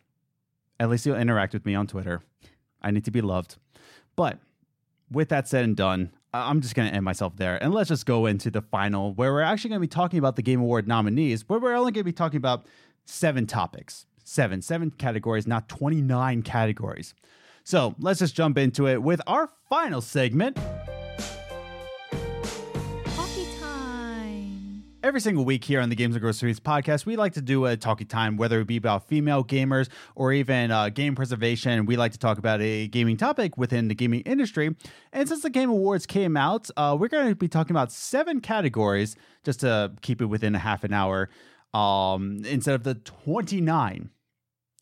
[0.79, 2.21] At least you'll interact with me on Twitter.
[2.81, 3.57] I need to be loved.
[4.15, 4.39] But
[5.11, 7.61] with that said and done, I- I'm just going to end myself there.
[7.63, 10.35] And let's just go into the final, where we're actually going to be talking about
[10.35, 12.65] the Game Award nominees, where we're only going to be talking about
[13.05, 14.05] seven topics.
[14.23, 17.13] Seven, seven categories, not 29 categories.
[17.63, 20.57] So let's just jump into it with our final segment.
[23.59, 24.83] Time.
[25.03, 27.77] Every single week here on the Games and Groceries podcast, we like to do a
[27.77, 31.85] talkie time, whether it be about female gamers or even uh, game preservation.
[31.85, 34.75] We like to talk about a gaming topic within the gaming industry.
[35.11, 38.41] And since the Game Awards came out, uh, we're going to be talking about seven
[38.41, 41.29] categories just to keep it within a half an hour
[41.73, 44.09] um, instead of the 29.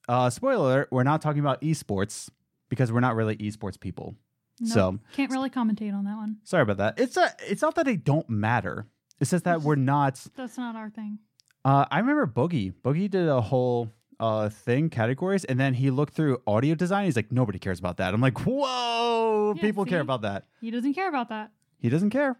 [0.07, 2.29] Uh, spoiler alert, we're not talking about esports
[2.69, 4.15] because we're not really esports people.
[4.59, 4.73] Nope.
[4.73, 6.37] So Can't really commentate on that one.
[6.43, 6.99] sorry about that.
[6.99, 8.87] It's a, it's not that they don't matter.
[9.19, 10.19] It's just that we're not.
[10.35, 11.19] That's not our thing.
[11.63, 12.73] Uh, I remember Boogie.
[12.83, 17.05] Boogie did a whole uh thing categories, and then he looked through audio design.
[17.05, 18.13] He's like, nobody cares about that.
[18.13, 20.45] I'm like, whoa, Yeah, people care about that.
[20.59, 21.51] He doesn't care about that.
[21.77, 22.37] He doesn't care,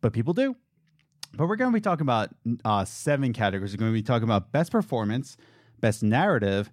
[0.00, 0.56] but people do.
[1.36, 2.30] But we're going to be talking about
[2.64, 3.72] uh, seven categories.
[3.72, 5.36] We're going to be talking about best performance,
[5.80, 6.70] best narrative,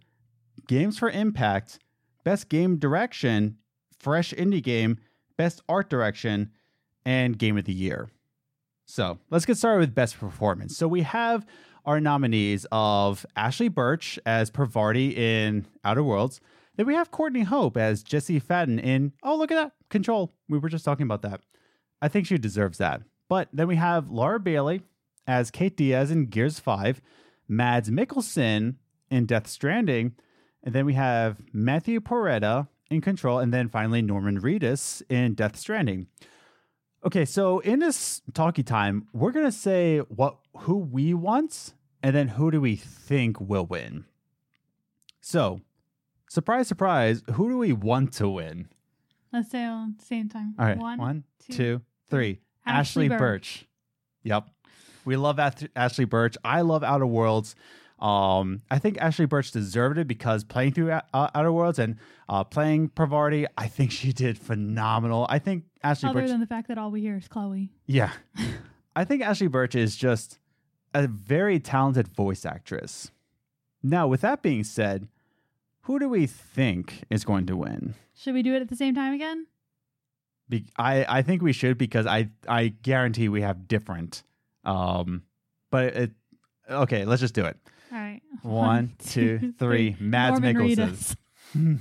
[0.68, 1.80] games for impact,
[2.24, 3.58] best game direction,
[3.98, 5.00] fresh indie game,
[5.38, 6.52] best art direction,
[7.06, 8.10] and game of the year.
[8.86, 10.78] So let's get started with best performance.
[10.78, 11.46] So we have
[11.86, 16.42] our nominees of Ashly Burch as Parvati in Outer Worlds.
[16.76, 20.34] Then we have Courtney Hope as Jesse Faden in Oh look at that Control.
[20.48, 21.42] We were just talking about that.
[22.02, 23.02] I think she deserves that.
[23.32, 24.82] But then we have Laura Bailey
[25.26, 27.00] as Kate Diaz in Gears 5,
[27.48, 28.76] Mads Mikkelsen
[29.10, 30.16] in Death Stranding,
[30.62, 35.56] and then we have Matthew Porretta in Control, and then finally Norman Reedus in Death
[35.56, 36.08] Stranding.
[37.06, 41.74] Okay, so in this talkie time, we're gonna say what who we want,
[42.04, 44.04] and then who do we think will win.
[45.22, 45.62] So,
[46.28, 48.68] surprise, surprise, who do we want to win?
[49.32, 50.54] Let's say on the same time.
[50.60, 52.42] All right, One, one, two, two, three.
[52.66, 53.20] Ashly Ashly, Burch.
[53.20, 53.66] Burch.
[54.24, 54.48] Yep,
[55.06, 56.38] we love Ath- Ashly Burch.
[56.44, 57.56] I love Outer Worlds.
[58.00, 61.98] Um, I think Ashly Burch deserved it because playing through uh, Outer Worlds and
[62.28, 65.28] uh, playing Parvati, I think she did phenomenal.
[65.30, 66.30] I think Ashly Other Burch.
[66.30, 67.70] than the fact that all we hear is Chloe.
[67.86, 68.12] Yeah.
[68.96, 70.40] I think Ashly Burch is just
[70.94, 73.12] a very talented voice actress.
[73.84, 75.08] Now, with that being said,
[75.82, 77.96] who do we think is going to win?
[78.16, 79.48] Should we do it at the same time again?
[80.52, 84.24] Be- I, I think we should because I, I guarantee we have different.
[84.66, 85.24] Um,
[85.72, 86.12] but it,
[86.70, 87.58] okay, let's just do it.
[87.92, 88.22] All right.
[88.42, 89.96] One, two, three.
[89.98, 91.16] Mads Mikkelsen.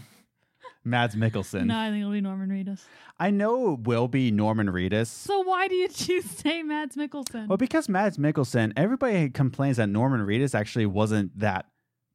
[0.85, 1.67] Mads Mikkelsen.
[1.67, 2.83] No, I think it'll be Norman Reedus.
[3.19, 5.09] I know it will be Norman Reedus.
[5.09, 7.49] So why do you choose to say Mads Mikkelsen?
[7.49, 11.67] Well, because Mads Mikkelsen, everybody complains that Norman Reedus actually wasn't that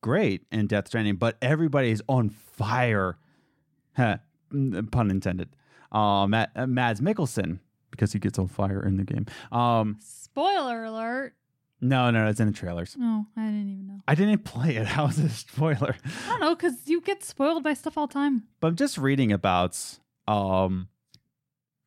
[0.01, 3.17] great in Death Stranding, but everybody is on fire.
[3.97, 4.17] Huh,
[4.91, 5.49] pun intended.
[5.95, 7.59] Uh, Matt, uh, Mads Mikkelsen,
[7.91, 9.25] because he gets on fire in the game.
[9.51, 11.33] Um, Spoiler alert.
[11.81, 12.95] no, no, it's in the trailers.
[12.99, 13.99] Oh, I didn't even know.
[14.07, 14.85] I didn't play it.
[14.87, 15.95] How is it a spoiler?
[16.25, 18.43] I don't know, because you get spoiled by stuff all the time.
[18.59, 19.79] But I'm just reading about
[20.27, 20.89] um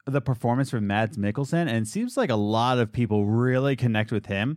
[0.06, 4.10] the performance from Mads Mikkelsen, and it seems like a lot of people really connect
[4.10, 4.56] with him.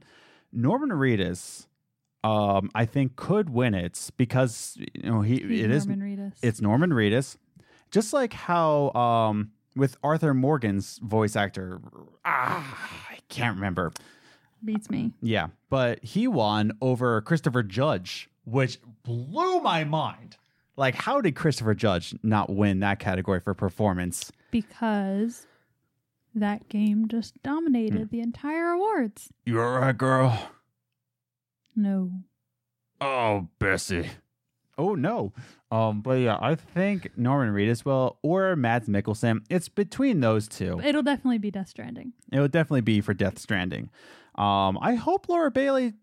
[0.54, 1.68] Norman Reedus,
[2.24, 6.34] um, I think could win it because you know he He's it is Norman Reedus.
[6.41, 7.36] it's Norman Reedus,
[7.92, 11.80] just like how um with Arthur Morgan's voice actor,
[12.26, 13.92] ah, I can't remember.
[14.64, 15.12] beats me.
[15.22, 20.38] Yeah, but he won over Christopher Judge, which blew my mind.
[20.78, 24.32] Like, how did Christopher Judge not win that category for performance?
[24.52, 25.46] Because
[26.36, 28.08] that game just dominated Hmm.
[28.12, 29.30] the entire awards.
[29.46, 30.50] You're right, girl.
[31.76, 32.12] No.
[33.00, 34.10] Oh, Bessie.
[34.82, 35.32] Oh no.
[35.69, 39.45] Um, but yeah, I think Norman Reedus will or Mads Mikkelsen.
[39.47, 40.82] It's between those two.
[40.84, 42.13] It'll definitely be Death Stranding.
[42.32, 43.91] It would definitely be for Death Stranding.
[44.36, 45.93] Um, I hope Laura Bailey.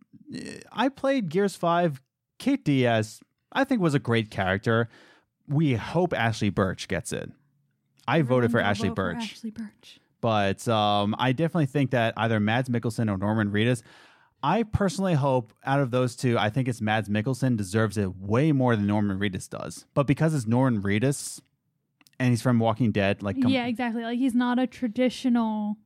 [0.70, 2.00] I played Gears Five.
[2.38, 3.20] Kate Diaz,
[3.52, 4.88] I think, was a great character.
[5.48, 7.32] We hope Ashly Burch gets it.
[8.06, 9.98] I voted for Ashly vote for Burch, Ashly Burch.
[10.20, 13.82] but um, I definitely think that either Mads Mikkelsen or Norman Reedus.
[14.43, 18.53] I personally hope out of those two, I think it's Mads Mikkelsen deserves it way
[18.53, 19.84] more than Norman Reedus does.
[19.95, 21.41] But because it's Norman Reedus
[22.20, 24.03] and he's from Walking Dead, like yeah, exactly.
[24.05, 25.76] Like he's not a traditional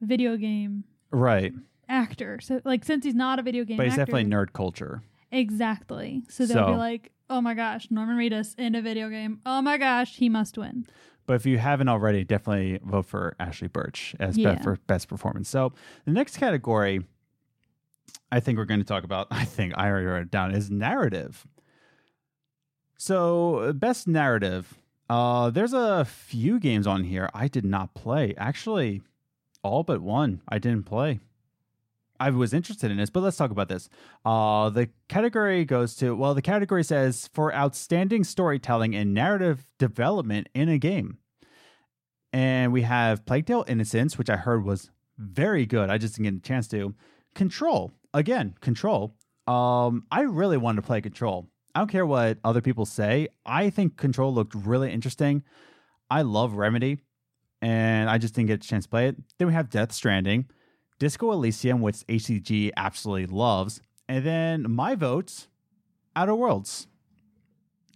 [0.00, 1.52] video game right,
[1.88, 2.38] actor.
[2.40, 5.02] So like since he's not a video game but he's actor, definitely nerd culture.
[5.32, 6.22] exactly.
[6.28, 9.40] So they'll So- be like, "Oh my gosh, Norman Reedus in a video game.
[9.44, 10.86] Oh my gosh, he must win."
[11.26, 14.54] But if you haven't already, definitely vote for Ashly Burch as Yeah.
[14.56, 15.48] be- for best performance.
[15.48, 15.72] So
[16.04, 17.04] the next category
[18.32, 20.70] I think we're going to talk about, I think I already wrote it down, is
[20.70, 21.46] narrative.
[22.96, 24.78] So best narrative.
[25.10, 28.34] Uh, there's a few games on here I did not play.
[28.38, 29.02] Actually,
[29.62, 31.20] all but one I didn't play.
[32.18, 33.88] I was interested in this, but let's talk about this.
[34.24, 40.48] Uh, the category goes to well, the category says for outstanding storytelling and narrative development
[40.54, 41.18] in a game.
[42.32, 45.90] And we have Plague Tale Innocence, which I heard was very good.
[45.90, 46.94] I just didn't get a chance to.
[47.34, 47.92] Control.
[48.14, 49.14] Again, Control.
[49.46, 51.48] Um, I really wanted to play Control.
[51.74, 53.28] I don't care what other people say.
[53.46, 55.42] I think Control looked really interesting.
[56.10, 56.98] I love Remedy,
[57.62, 59.16] and I just didn't get a chance to play it.
[59.38, 60.46] Then we have Death Stranding,
[60.98, 65.46] Disco Elysium, which HCG absolutely loves, and then my vote,
[66.14, 66.88] Outer Worlds.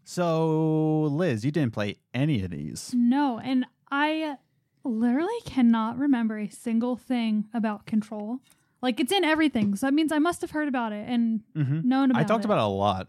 [0.04, 2.92] So, Liz, you didn't play any of these.
[2.94, 4.36] No, and I
[4.84, 8.38] literally cannot remember a single thing about control.
[8.82, 11.88] Like it's in everything, so that means I must have heard about it and Mm-hmm.
[11.88, 12.24] known about it.
[12.24, 12.46] I talked it.
[12.46, 13.08] about it a lot.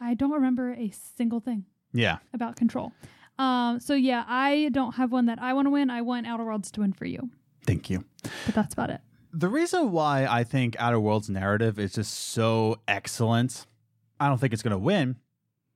[0.00, 2.18] I don't remember a single thing Yeah.
[2.32, 2.92] about control.
[3.38, 5.90] Um, so yeah, I don't have one that I want to win.
[5.90, 7.30] I want Outer Worlds to win for you,
[7.66, 8.04] Thank you.
[8.46, 9.00] but that's about it.
[9.32, 13.66] The reason why I think Outer Worlds narrative is just so excellent,
[14.20, 15.16] I don't think it's going to win.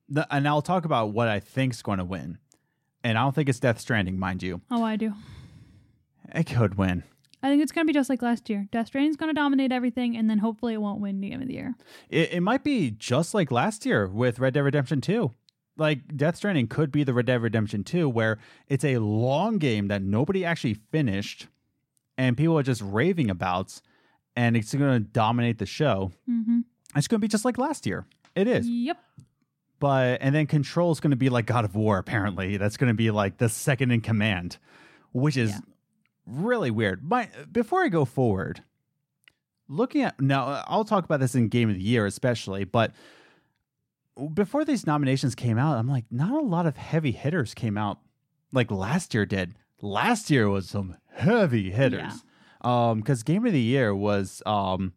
[0.09, 2.37] The- And I'll talk about what I think's going to win.
[3.03, 4.61] And I don't think it's Death Stranding, mind you.
[4.71, 5.13] Oh, I do.
[6.33, 7.03] It could win.
[7.43, 8.67] I think it's gonna be just like last year.
[8.71, 11.53] Death Stranding's gonna dominate everything, and then hopefully it won't win the game of the
[11.53, 11.75] year.
[12.09, 15.31] It, it might be just like last year with Red Dead Redemption 2.
[15.77, 19.89] Like Death Stranding could be the Red Dead Redemption 2, where it's a long game
[19.89, 21.47] that nobody actually finished
[22.17, 23.81] and people are just raving about,
[24.35, 26.11] and it's going to dominate the show.
[26.29, 26.59] Mm-hmm.
[26.95, 28.05] It's going to be just like last year.
[28.35, 28.67] It is.
[28.67, 28.97] Yep.
[29.79, 32.57] But, and then Control is going to be like God of War, apparently.
[32.57, 34.57] That's going to be like the second in command,
[35.11, 35.59] which is Yeah.
[36.25, 37.03] Really weird.
[37.03, 38.63] My, before I go forward,
[39.67, 42.91] looking at now, I'll talk about this in Game of the Year, especially, but
[44.33, 47.99] before these nominations came out, I'm like, not a lot of heavy hitters came out
[48.51, 49.55] like last year did.
[49.81, 52.23] Last year was some heavy hitters.
[52.61, 54.93] Um, because Game of the Year was um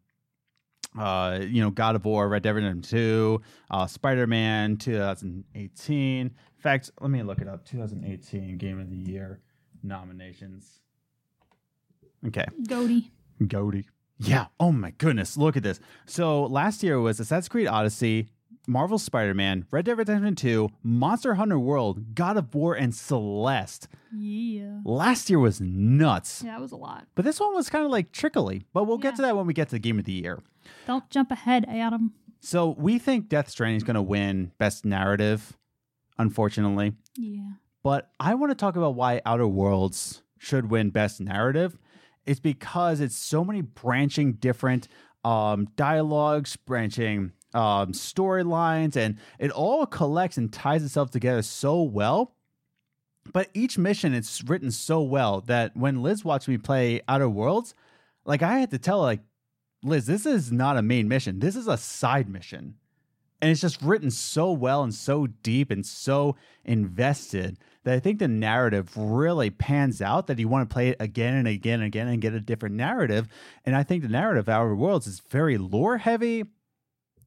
[0.97, 6.25] uh, you know, God of War, Red Dead Redemption 2, uh, Spider Man 2018.
[6.27, 7.65] In fact, let me look it up.
[7.65, 9.41] 2018 Game of the Year
[9.83, 10.79] nominations.
[12.25, 12.45] Okay.
[12.67, 13.11] Goaty.
[13.45, 13.87] Goaty.
[14.19, 14.47] Yeah.
[14.59, 15.37] Oh my goodness.
[15.37, 15.79] Look at this.
[16.05, 18.29] So last year was Assassin's Creed Odyssey,
[18.67, 23.87] Marvel Spider Man, Red Dead Redemption 2, Monster Hunter World, God of War, and Celeste.
[24.15, 24.79] Yeah.
[24.83, 26.41] Last year was nuts.
[26.43, 27.07] Yeah, that was a lot.
[27.15, 28.65] But this one was kind of like trickly.
[28.73, 30.39] But we'll get to that when we get to the Game of the Year.
[30.85, 32.13] Don't jump ahead, Adam.
[32.39, 35.55] So we think Death Stranding is going to win Best Narrative,
[36.17, 36.93] unfortunately.
[37.15, 37.51] Yeah.
[37.83, 41.77] But I want to talk about why Outer Worlds should win Best Narrative.
[42.27, 44.87] It's because it's so many branching different
[45.23, 52.35] um, dialogues, branching um, storylines, and it all collects and ties itself together so well.
[53.33, 57.73] But each mission, it's written so well that when Liz watched me play Outer Worlds,
[58.25, 59.21] like I had to tell like,
[59.83, 61.39] Liz, this is not a main mission.
[61.39, 62.75] This is a side mission.
[63.41, 67.57] And it's just written so well and so deep and so invested
[67.87, 71.35] that I think the narrative really pans out that you want to play it again
[71.35, 73.29] and again and again and get a different narrative.
[73.63, 76.43] And I think the narrative of Outer Worlds is very lore heavy.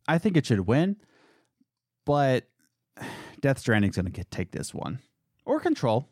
[0.06, 0.96] I think it should win.
[2.04, 2.44] But
[3.40, 4.98] Death Stranding's going to take this one.
[5.46, 6.10] Or Control.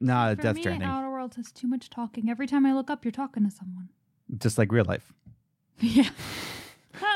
[0.00, 0.88] Nah, For Death me, Stranding.
[0.88, 2.30] Outer Worlds has too much talking.
[2.30, 3.90] Every time I look up, you're talking to someone.
[4.38, 5.12] Just like real life.
[5.80, 6.08] yeah.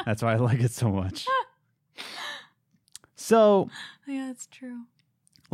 [0.05, 1.27] That's why I like it so much.
[3.15, 3.71] So
[4.05, 4.81] Yeah, it's true.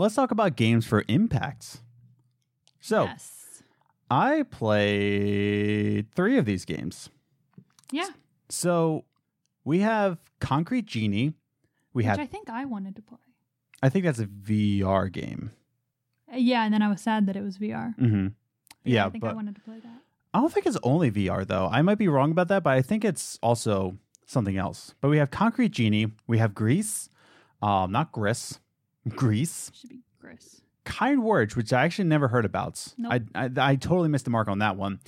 [0.02, 1.80] Let's talk about games for impacts.
[2.80, 3.62] So yes.
[4.10, 7.10] I played three of these games.
[7.90, 8.08] Yeah.
[8.48, 9.04] So
[9.64, 11.34] we have Concrete Genie.
[11.92, 13.18] We Which have, I think I wanted to play.
[13.82, 15.52] I think that's a VR game.
[16.32, 17.96] Uh, yeah, and then I was sad that it was VR.
[17.98, 18.28] Mm-hmm.
[18.84, 20.02] Yeah, I think but I wanted to play that.
[20.32, 21.68] I don't think it's only VR though.
[21.70, 23.96] I might be wrong about that, but I think it's also
[24.26, 24.94] something else.
[25.00, 26.12] But we have Concrete Genie.
[26.26, 27.08] We have Grease.
[27.60, 28.60] Um, not Gris.
[29.08, 29.70] Grease.
[29.74, 30.60] Should be Chris.
[30.84, 32.94] Kind Words, which I actually never heard about.
[32.96, 33.12] Nope.
[33.34, 35.00] I, I I totally missed the mark on that one.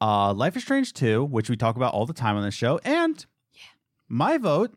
[0.00, 2.80] Uh, Life is Strange 2, which we talk about all the time on the show,
[2.84, 3.60] and yeah.
[4.08, 4.72] my vote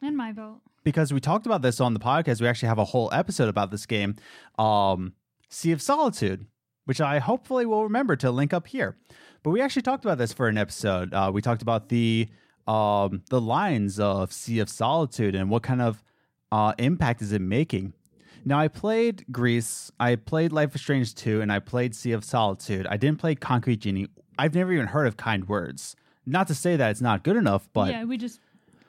[0.00, 0.60] And my vote.
[0.84, 2.40] because we talked about this on the podcast.
[2.40, 4.14] We actually have a whole episode about this game,
[4.58, 5.14] um,
[5.50, 6.46] Sea of Solitude,
[6.84, 8.96] which I hopefully will remember to link up here.
[9.42, 11.12] But we actually talked about this for an episode.
[11.12, 12.28] Uh, we talked about the
[12.66, 16.02] um, the lines of Sea of Solitude and what kind of
[16.54, 17.92] uh, impact is it making.
[18.44, 22.24] Now I played Greece, I played Life is Strange 2, and I played Sea of
[22.24, 22.86] Solitude.
[22.88, 24.06] I didn't play Concrete Genie.
[24.38, 25.96] I've never even heard of Kind Words.
[26.24, 28.38] Not to say that it's not good enough, but yeah, we just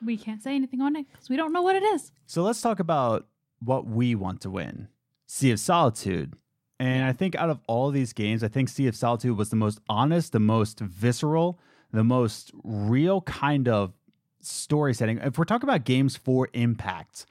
[0.05, 2.11] we can't say anything on it because we don't know what it is.
[2.27, 3.25] So let's talk about
[3.59, 4.87] what we want to win
[5.25, 6.35] Sea of Solitude.
[6.79, 9.55] And I think out of all these games, I think Sea of Solitude was the
[9.55, 11.59] most honest, the most visceral,
[11.91, 13.93] the most real kind of
[14.41, 15.17] story setting.
[15.17, 17.25] If we're talking about games for impact,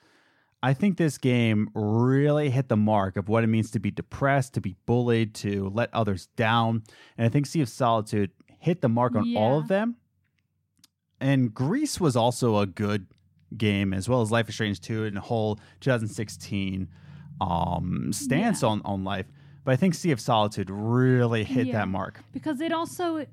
[0.64, 4.54] I think this game really hit the mark of what it means to be depressed,
[4.54, 6.82] to be bullied, to let others down.
[7.18, 9.96] And I think Sea of Solitude hit the mark on all of them.
[11.20, 13.06] And Greece was also a good
[13.56, 16.88] game, as well as Life is Strange 2 and the whole 2016
[17.40, 18.68] um, stance Yeah.
[18.68, 19.26] on, on life.
[19.64, 21.72] But I think Sea of Solitude really hit Yeah.
[21.80, 22.22] that mark.
[22.32, 23.26] because it also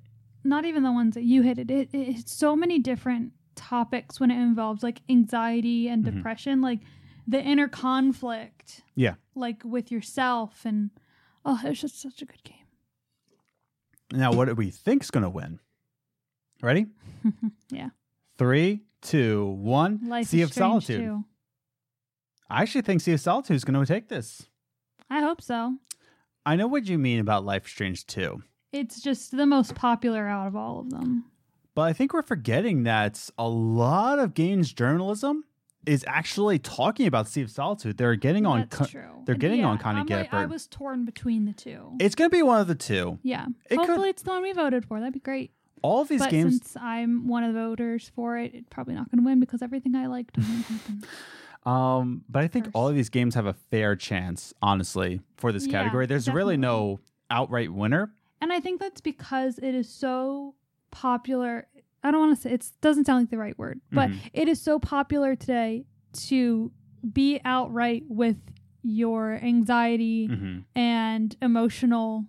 [0.43, 4.19] not even the ones that you hit it, it it hits so many different topics
[4.19, 6.15] when it involves like anxiety and Mhm.
[6.15, 6.79] depression like
[7.27, 9.15] the inner conflict Yeah.
[9.35, 10.89] like with yourself and
[11.45, 12.57] oh it's just such a good game
[14.11, 15.59] Now, what do we think's going to win?
[16.61, 16.87] Ready?
[17.69, 17.89] yeah
[18.37, 19.99] Three, two, one.
[20.07, 20.99] life sea of Solitude.
[21.01, 21.25] too.
[22.49, 24.47] I actually think Sea of Solitude is going to take this.
[25.09, 25.77] i hope so
[26.45, 28.41] I know what you mean about Life Strange 2.
[28.71, 31.25] it's just the most popular out of all of them
[31.75, 35.43] But I think we're forgetting that a lot of games journalism
[35.85, 37.97] is actually talking about Sea of Solitude.
[37.97, 38.67] They're getting on.
[38.69, 39.23] That's true.
[39.25, 40.49] they're getting Yeah, on Connie I'm like- I Geppert.
[40.49, 41.95] was torn between the two.
[41.99, 43.19] It's going to be one of the two.
[43.23, 43.47] yeah.
[43.65, 44.99] it could- Hopefully it's the one we voted for.
[44.99, 45.51] That'd be great.
[45.83, 46.57] All of these but games.
[46.57, 49.63] since I'm one of the voters for it, it's probably not going to win because
[49.63, 51.03] everything I liked won't happen.
[51.63, 55.67] Um, but I think all of these games have a fair chance, honestly, for this
[55.67, 56.07] Yeah, category.
[56.07, 58.11] There's really no outright winner.
[58.41, 60.55] And I think that's because it is so
[60.89, 61.67] popular.
[62.03, 64.17] I don't want to say it doesn't sound like the right word, but Mhm.
[64.33, 65.85] it is so popular today
[66.27, 66.71] to
[67.13, 68.37] be outright with
[68.83, 72.25] your anxiety hmm and emotional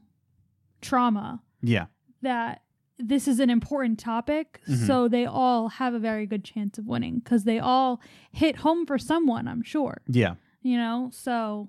[0.81, 1.87] trauma Yeah.
[2.23, 2.62] that
[2.99, 4.61] this is an important topic.
[4.68, 4.87] Mhm.
[4.87, 8.01] So they all have a very good chance of winning because they all
[8.31, 10.03] hit home for someone, I'm sure.
[10.07, 10.35] Yeah.
[10.62, 11.68] You know, so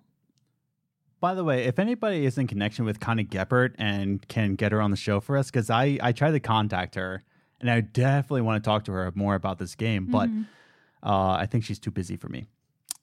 [1.20, 4.82] By the way, if anybody is in connection with Connie Geppert and can get her
[4.82, 7.24] on the show for us, because I, I tried to contact her
[7.64, 10.45] and I definitely want to talk to her more about this game, but mhm.
[11.01, 12.45] uh, I think she's too busy for me.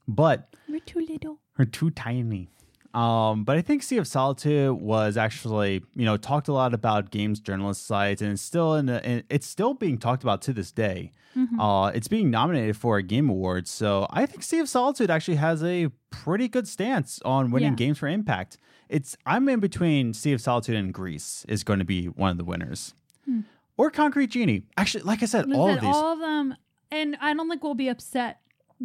[0.07, 1.39] But we're too little.
[1.59, 2.51] We're too tiny.
[2.93, 7.11] Um, but I think Sea of Solitude was actually, you know, talked a lot about
[7.11, 10.73] games journalist sites, and it's still in, the, it's still being talked about to this
[10.73, 11.13] day.
[11.37, 11.59] Mhm.
[11.61, 15.37] Uh, it's being nominated for a Game Award, so I think Sea of Solitude actually
[15.37, 17.77] has a pretty good stance on winning Yeah.
[17.77, 18.59] games for impact.
[18.89, 22.39] It's I'm in between Sea of Solitude and Greece is going to be one of
[22.39, 22.95] the winners,
[23.25, 23.43] Hmm.
[23.81, 24.63] Or Concrete Genie.
[24.77, 25.95] Actually, like I said, all of these.
[25.95, 26.55] all of them,
[26.93, 28.41] and I don't think we'll be upset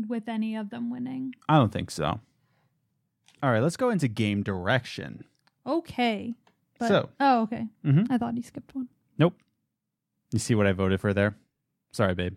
[0.08, 1.34] with any of them winning.
[1.50, 2.20] I don't think so.
[3.43, 5.26] All right, let's go into game direction.
[5.68, 6.36] Okay.
[6.80, 7.68] But, So- oh, okay.
[7.84, 8.08] Mhm.
[8.10, 8.88] I thought he skipped one.
[9.18, 9.36] Nope.
[10.32, 11.36] You see what I voted for there?
[11.91, 12.36] Sorry, babe.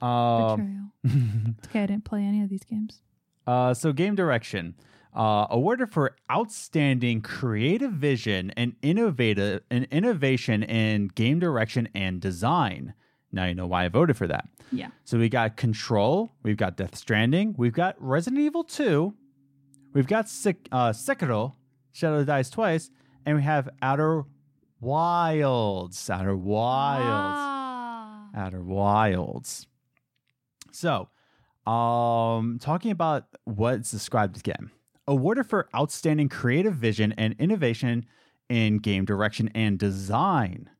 [0.00, 1.54] Um, Betrayal.
[1.58, 1.82] It's okay.
[1.82, 3.00] I didn't play any of these games.
[3.46, 4.74] uh, so game direction.
[5.14, 12.94] Uh, awarded for outstanding creative vision and innovative and innovation in game direction and design.
[13.30, 14.48] Now you know why I voted for that.
[14.70, 14.88] Yeah.
[15.04, 19.12] So we got Control, we've got Death Stranding, we've got Resident Evil 2,
[19.92, 21.52] we've got Sek- uh, Sekiro,
[21.92, 22.90] Shadow Dies Twice,
[23.26, 24.24] and we have Outer
[24.80, 26.08] Wilds.
[26.10, 27.04] Outer Wilds.
[27.06, 28.28] Ah.
[28.34, 29.66] Outer Wilds.
[30.70, 31.08] So,
[31.70, 34.70] um, talking about what's described again.
[35.06, 38.06] Awarded for outstanding creative vision and innovation
[38.48, 40.70] in game direction and design.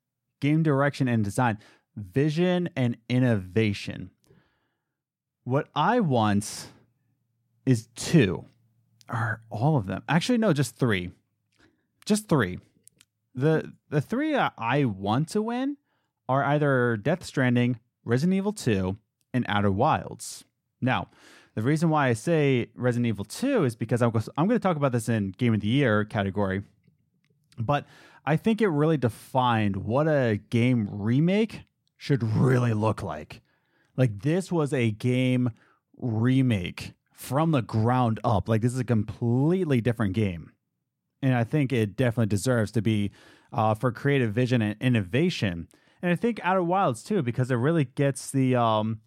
[0.41, 1.59] Game direction and design.
[1.97, 4.11] Vision and innovation.
[5.45, 6.69] What I want
[7.67, 8.45] is two.
[9.09, 10.03] Or all of them.
[10.09, 11.11] Actually, no, just three.
[12.05, 12.61] Just three.
[13.35, 15.77] The the three I- want to win
[16.29, 18.97] are either Death Stranding, Resident Evil 2,
[19.35, 20.45] and Outer Wilds.
[20.81, 21.09] Now,
[21.55, 24.77] the reason why I say Resident Evil 2 is because I'm, I'm going to talk
[24.77, 26.63] about this in Game of the Year category,
[27.59, 27.87] but
[28.25, 31.63] I think it really defined what a game remake
[31.97, 33.43] should really look like.
[33.97, 35.51] Like, this was a game
[35.99, 38.49] remake from the ground up.
[38.49, 40.53] Like, this is a completely different game.
[41.21, 43.11] And I think it definitely deserves to be
[43.53, 45.69] uh, for creative vision and innovation.
[46.01, 49.01] And I think Outer Wilds too, because it really gets the um,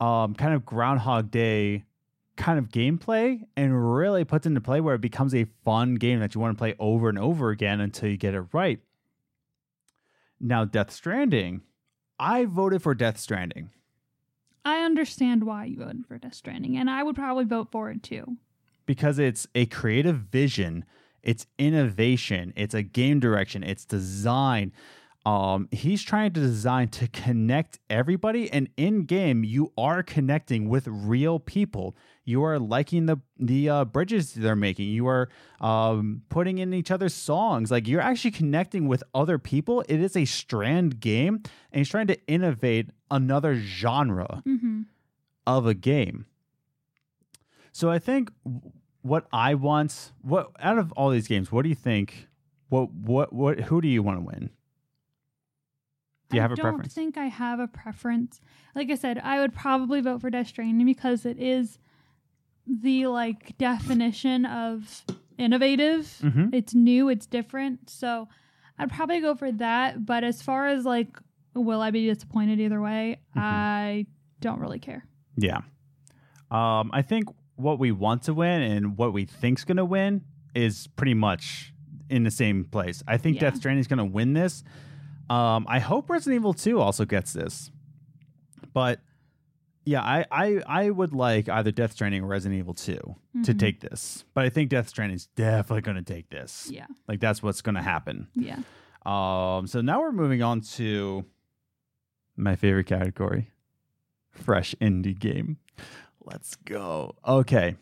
[0.00, 1.84] um, kind of Groundhog Day
[2.36, 6.34] kind of gameplay and really puts into play where it becomes a fun game that
[6.34, 8.78] you want to play over and over again until you get it right.
[10.40, 11.62] Now, Death Stranding,
[12.18, 13.70] I voted for Death Stranding
[14.64, 18.02] I understand why you voted for Death Stranding, and I would probably vote for it
[18.02, 18.36] too.
[18.84, 20.84] because it's a creative vision,
[21.22, 24.72] it's innovation, it's a game direction, it's design.
[25.28, 30.86] Um, he's trying to design to connect everybody, and in game, you are connecting with
[30.88, 31.96] real people.
[32.24, 34.88] You are liking the the uh, bridges they're making.
[34.88, 35.28] You are
[35.60, 37.70] um, putting in each other's songs.
[37.70, 39.84] Like you're actually connecting with other people.
[39.88, 41.34] It is a strand game,
[41.72, 44.82] and he's trying to innovate another genre Mm-hmm.
[45.46, 46.24] of a game.
[47.72, 48.30] So I think
[49.02, 52.28] what I want, what out of all these games, what do you think?
[52.70, 53.60] What what what?
[53.68, 54.50] Who do you want to win?
[56.30, 56.94] Do you I have a don't preference?
[56.94, 58.40] think I have a preference.
[58.74, 61.78] Like I said, I would probably vote for Death Stranding because it is
[62.66, 65.04] the like definition of
[65.38, 66.04] innovative.
[66.22, 66.52] Mhm.
[66.52, 67.88] It's new, it's different.
[67.88, 68.28] So
[68.78, 70.04] I'd probably go for that.
[70.04, 71.18] But as far as like,
[71.54, 73.20] will I be disappointed either way?
[73.34, 73.40] Mhm.
[73.40, 74.06] I
[74.40, 75.06] don't really care.
[75.36, 75.62] Yeah.
[76.50, 80.22] Um, I think what we want to win and what we think's going to win
[80.54, 81.72] is pretty much
[82.10, 83.02] in the same place.
[83.06, 83.42] I think Yeah.
[83.50, 84.62] Death Stranding is going to win this.
[85.30, 87.70] Um, I hope Resident Evil 2 also gets this.
[88.72, 89.00] But
[89.84, 93.14] yeah, I, I, I would like either Death Stranding or Resident Evil 2 to
[93.54, 93.58] Mhm.
[93.58, 94.24] take this.
[94.34, 96.68] But I think Death Stranding is definitely going to take this.
[96.72, 96.86] Yeah.
[97.06, 98.28] Like that's what's going to happen.
[98.34, 98.58] Yeah.
[99.06, 101.24] Um, so now we're moving on to
[102.36, 103.50] my favorite category
[104.30, 105.56] fresh indie game.
[106.24, 107.16] Let's go.
[107.26, 107.76] Okay.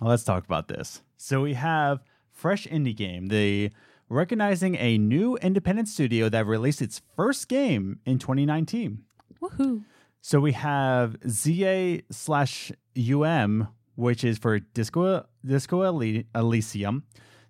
[0.00, 1.02] Let's talk about this.
[1.16, 3.70] So we have fresh indie game, the
[4.12, 9.02] recognizing a new independent studio that released its first game in 2019.
[9.40, 9.84] Woohoo.
[10.20, 17.04] So we have ZA slash UM, which is for Disco Disco Elysium.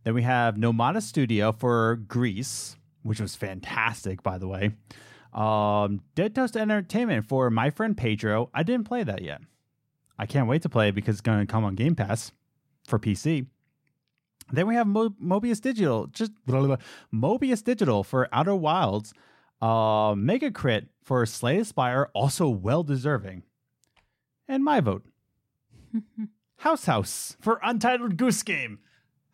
[0.05, 4.73] Then we have Nomada Studio for Greece, which was fantastic, by the way.
[5.33, 8.51] Um, Dead Toast Entertainment for My Friend Pedro.
[8.55, 9.43] I didn't play that yet.
[10.19, 12.33] I can't wait to play it because it's going to come on Game Pass
[12.87, 13.47] for PC.
[14.51, 16.85] Then we have Mo- Mobius Digital, just blah, blah, blah.
[17.13, 19.13] Mobius Digital for Outer Wilds.
[19.61, 23.45] Uh, Mega Crit for Slay the Spire, also well deserving.
[24.49, 25.05] And my vote,
[26.57, 28.81] House House for Untitled Goose Game.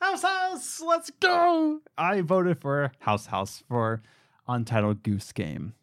[0.01, 1.81] House House, let's go!
[1.97, 4.03] I voted for House House for
[4.47, 5.75] Untitled Goose Game.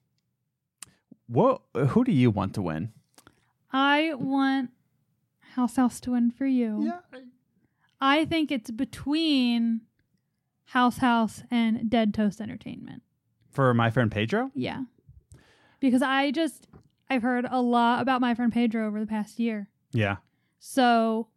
[1.27, 1.61] What?
[1.75, 2.93] Who do you want to win?
[3.73, 4.69] I want
[5.55, 6.93] House House to win for you.
[8.05, 9.81] I think it's between
[10.65, 13.01] House House and Dead Toast Entertainment.
[13.51, 14.51] For my friend Pedro?
[14.53, 14.83] Yeah.
[15.79, 16.67] Because I just
[17.09, 19.69] I've heard a lot about my friend Pedro over the past year.
[19.91, 20.17] Yeah.
[20.59, 21.29] So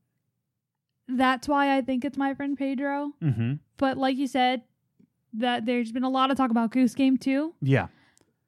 [1.07, 3.13] that's why I think it's my friend Pedro.
[3.23, 3.55] Mm-hmm.
[3.79, 4.63] But like you said,
[5.33, 7.55] that there's been a lot of talk about Goose Game too.
[7.63, 7.87] Yeah.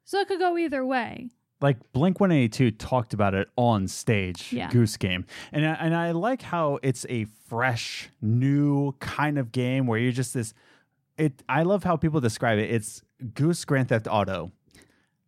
[0.03, 1.29] So it could go either way.
[1.61, 4.69] Like Blink 182 talked about it on stage, Yeah.
[4.71, 5.25] Goose Game.
[5.51, 10.11] And I, and I like how it's a fresh, new kind of game where you're
[10.11, 10.53] just this
[11.17, 12.71] it I love how people describe it.
[12.71, 13.03] It's
[13.35, 14.51] Goose Grand Theft Auto.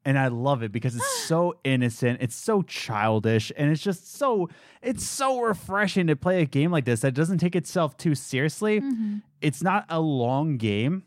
[0.05, 4.49] And I love it because it's so innocent, it's so childish, and it's just so
[4.81, 8.81] it's so refreshing to play a game like this that doesn't take itself too seriously.
[8.81, 9.21] Mhm.
[9.39, 11.03] It's not a long game.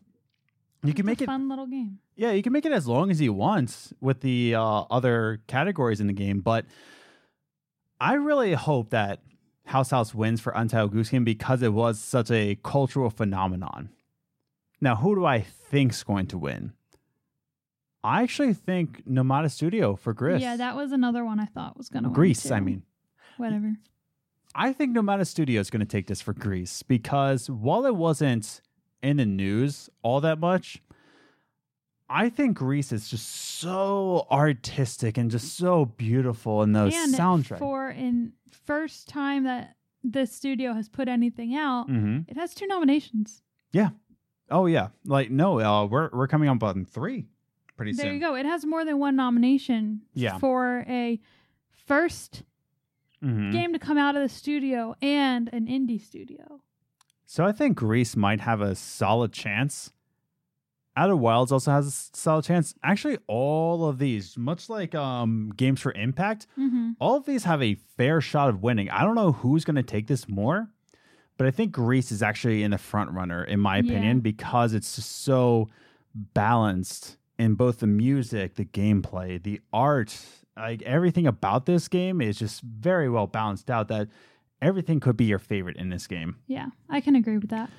[0.82, 1.98] You can It's make a it fun little game.
[2.16, 4.60] yeah, you can make it as long as you want with the uh,
[4.90, 6.64] other categories in the game, but
[8.00, 9.20] I really hope that
[9.64, 13.88] House House wins for Untitled Goose Game because it was such a cultural phenomenon.
[14.80, 16.72] Now, who do I think's going to win?
[18.04, 20.40] I actually think Nomada Studio for Greece.
[20.40, 22.14] Yeah, that was another one I thought was gonna win.
[22.14, 22.82] Greece, I mean.
[23.38, 23.74] Whatever.
[24.54, 28.62] I think Nomada Studio is going to take this for Greece because while it wasn't
[29.02, 30.82] in the news all that much,
[32.08, 37.58] I think Greece is just so artistic and just so beautiful in those and soundtrack.
[37.58, 38.32] for in
[38.64, 43.42] first time that this studio has put anything out, hmm it has two nominations.
[43.72, 43.90] Yeah.
[44.48, 47.26] Oh yeah, like no, uh, we're we're coming up on three
[47.76, 48.06] pretty There soon.
[48.06, 48.36] There you go.
[48.36, 50.38] It has more than one nomination Yeah.
[50.38, 51.20] for a
[51.86, 52.44] first
[53.24, 53.50] Mhm.
[53.50, 56.60] game to come out of the studio and an indie studio.
[57.26, 59.92] So I think Greece might have a solid chance.
[60.96, 62.74] Outer Wilds also has a solid chance.
[62.82, 66.92] Actually, all of these, much like um, games for Impact, Mm-hmm.
[67.00, 68.88] all of these have a fair shot of winning.
[68.90, 70.68] I don't know who's going to take this more,
[71.36, 74.22] but I think Greece is actually in the front runner, in my opinion, Yeah.
[74.22, 75.68] because it's just so
[76.14, 80.18] balanced in both the music, the gameplay, the art.
[80.56, 83.88] Like everything about this game is just very well balanced out.
[83.88, 84.08] That
[84.62, 86.36] everything could be your favorite in this game.
[86.46, 87.70] Yeah, I can agree with that.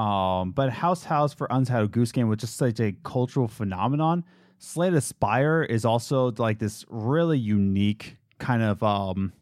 [0.00, 4.24] Um, but House House for Untitled Goose Game was just such a cultural phenomenon.
[4.58, 9.32] Slay the Spire is also like this really unique kind of um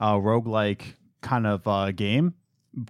[0.00, 2.34] uh roguelike kind of uh game,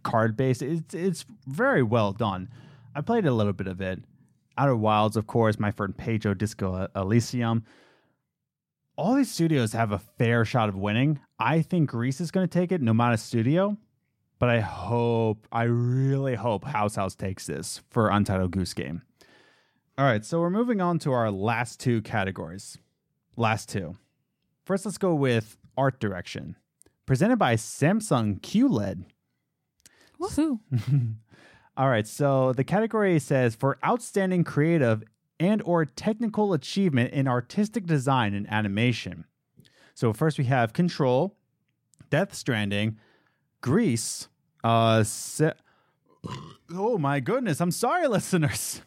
[0.02, 0.62] card based.
[0.62, 2.48] It's it's very well done.
[2.94, 4.00] I played a little bit of it.
[4.56, 7.64] Outer Wilds, of course, my friend Pedro Disco Elysium.
[8.98, 11.20] All these studios have a fair shot of winning.
[11.38, 13.78] I think Greece is going to take it, no matter studio
[14.38, 19.02] but I hope, I really hope House House takes this for Untitled Goose Game.
[19.96, 22.78] All right, so we're moving on to our last two categories.
[23.36, 23.96] Last two.
[24.64, 26.56] First, let's go with art direction,
[27.04, 29.04] presented by Samsung QLED.
[30.20, 30.60] Woohoo!
[31.76, 35.02] All right, so the category says for outstanding creative
[35.40, 39.24] and or technical achievement in artistic design and animation.
[39.94, 41.36] So first we have Control,
[42.10, 42.98] Death Stranding,
[43.60, 44.28] Grease,
[44.64, 45.52] uh Se-
[46.74, 48.82] Oh my goodness, I'm sorry listeners.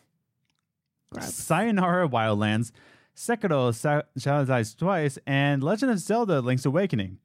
[1.20, 2.72] Sayonara Wildlands,
[3.16, 7.18] Sekiro Sa- Shadows Dies Twice, and Legend of Zelda Link's Awakening.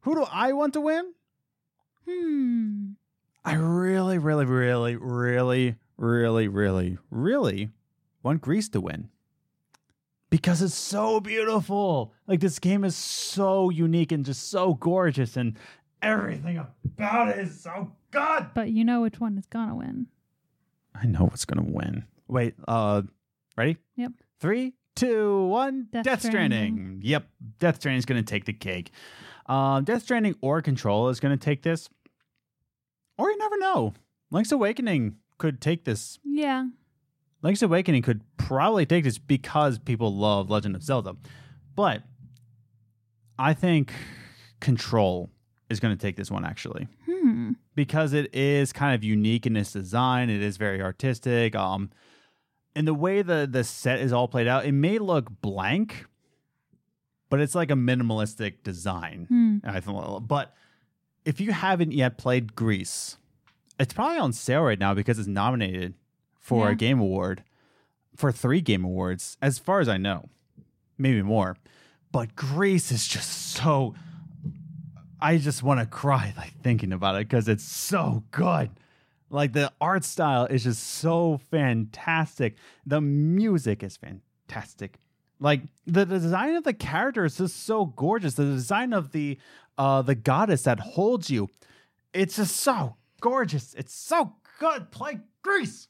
[0.00, 1.12] Who do I want to win?
[2.08, 2.90] Hmm.
[3.44, 7.70] I really, really, really, really, really, really, really
[8.22, 9.08] want Greece to win.
[10.30, 12.14] Because it's so beautiful.
[12.26, 15.58] Like this game is so unique and just so gorgeous and
[16.00, 18.46] everything about it is so good.
[18.54, 20.06] But you know which one is gonna win.
[20.94, 22.04] I know what's gonna win.
[22.28, 23.02] Wait, uh
[23.56, 23.76] ready?
[23.96, 24.12] Yep.
[24.40, 25.88] Three, two, one.
[25.92, 26.74] Death, Death Stranding.
[26.76, 27.00] Stranding.
[27.02, 27.26] Yep.
[27.58, 28.90] Death Stranding is gonna take the cake.
[29.46, 31.88] Um, Death Stranding or Control is gonna take this.
[33.18, 33.92] Or you never know.
[34.30, 36.18] Link's Awakening could take this.
[36.24, 36.68] Yeah.
[37.42, 41.16] Link's Awakening could probably take this because people love Legend of Zelda.
[41.74, 42.02] But
[43.38, 43.92] I think
[44.60, 45.30] Control
[45.68, 47.52] is going to take this one actually Hmm.
[47.74, 50.28] because it is kind of unique in its design.
[50.30, 51.56] It is very artistic.
[51.56, 51.90] Um,
[52.76, 56.06] and the way the the set is all played out, it may look blank,
[57.30, 59.26] but it's like a minimalistic design.
[59.28, 59.56] Hmm.
[59.64, 60.54] I think, but
[61.24, 63.16] if you haven't yet played Grease,
[63.80, 65.94] it's probably on sale right now because it's nominated
[66.42, 66.72] for Yeah.
[66.72, 67.42] a game award,
[68.14, 70.28] for three game awards, as far as I know,
[70.98, 71.56] maybe more.
[72.10, 73.94] But Grease is just so.
[75.20, 78.70] I just want to cry like thinking about it because it's so good.
[79.30, 82.56] Like the art style is just so fantastic.
[82.84, 84.98] The music is fantastic.
[85.38, 88.34] Like the, design of the characters is just so gorgeous.
[88.34, 89.38] The design of the
[89.78, 91.48] uh the goddess that holds you,
[92.12, 93.74] it's just so gorgeous.
[93.74, 94.90] It's so good.
[94.90, 95.88] Play Grease.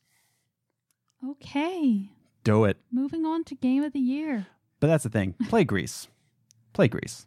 [1.24, 2.10] Okay.
[2.44, 2.78] Do it.
[2.90, 4.46] Moving on to game of the year.
[4.80, 5.34] But that's the thing.
[5.48, 6.08] Play Grease.
[6.72, 7.26] Play Grease.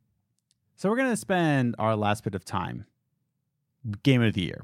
[0.76, 2.84] so we're gonna spend our last bit of time.
[4.02, 4.62] Game of the year.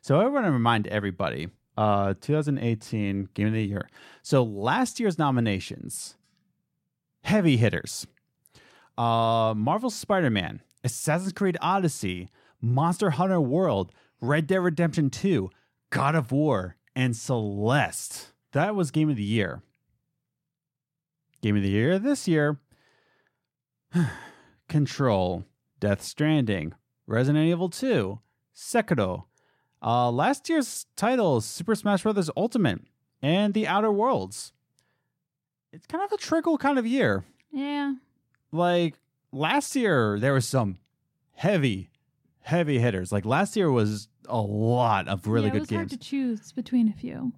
[0.00, 3.88] So I want to remind everybody, uh 2018 Game of the Year.
[4.22, 6.16] So last year's nominations,
[7.24, 8.06] heavy hitters.
[8.96, 12.30] Uh Marvel Spider-Man, Assassin's Creed Odyssey,
[12.62, 15.50] Monster Hunter World, Red Dead Redemption 2,
[15.90, 18.32] God of War, and Celeste.
[18.52, 19.62] That was Game of the Year.
[21.42, 22.58] Game of the Year this year
[24.68, 25.44] Control,
[25.78, 26.72] Death Stranding,
[27.06, 28.18] Resident Evil 2,
[28.56, 29.24] Sekiro.
[29.82, 32.30] Uh, last year's titles Super Smash Bros.
[32.36, 32.80] Ultimate
[33.22, 34.52] and The Outer Worlds.
[35.72, 37.24] It's kind of a trickle kind of year.
[37.52, 37.94] Yeah.
[38.50, 38.94] Like
[39.30, 40.78] last year, there was some
[41.34, 41.90] heavy,
[42.46, 43.10] heavy hitters.
[43.10, 46.00] Like last year was a lot of really yeah, good it was hard games.
[46.00, 47.32] to choose between a few.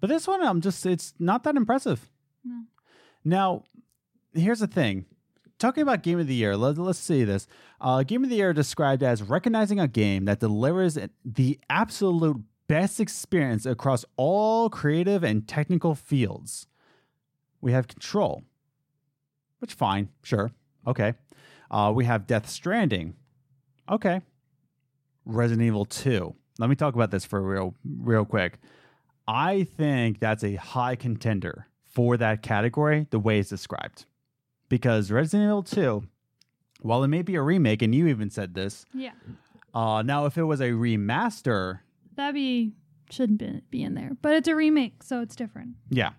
[0.00, 2.10] But this one, I'm just, it's not that impressive.
[2.44, 2.64] No.
[3.24, 3.64] Now,
[4.34, 5.06] here's the thing.
[5.60, 7.46] Talking about Game of the Year, let, let's see this.
[7.80, 12.98] Uh, game of the Year described as recognizing a game that delivers the absolute best
[12.98, 16.66] experience across all creative and technical fields.
[17.60, 18.42] We have Control,
[19.60, 20.50] which fine, sure,
[20.88, 21.14] okay.
[21.70, 23.14] Uh, we have Death Stranding,
[23.88, 24.20] okay.
[25.24, 26.34] Resident Evil 2.
[26.58, 28.58] Let me talk about this for real, real quick.
[29.26, 34.06] I think that's a high contender for that category, the way it's described.
[34.68, 36.04] Because Resident Evil 2,
[36.80, 39.12] while it may be a remake, and you even said this, Yeah.
[39.72, 41.80] uh, now if it was a remaster,
[42.16, 42.72] That'd be
[43.10, 44.12] shouldn't be, be in there.
[44.22, 45.76] But it's a remake, so it's different.
[45.90, 46.10] yeah.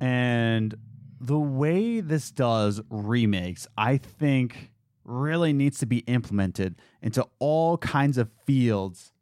[0.00, 0.74] And
[1.20, 4.69] the way this does remakes, I think
[5.10, 9.12] really needs to be implemented into all kinds of fields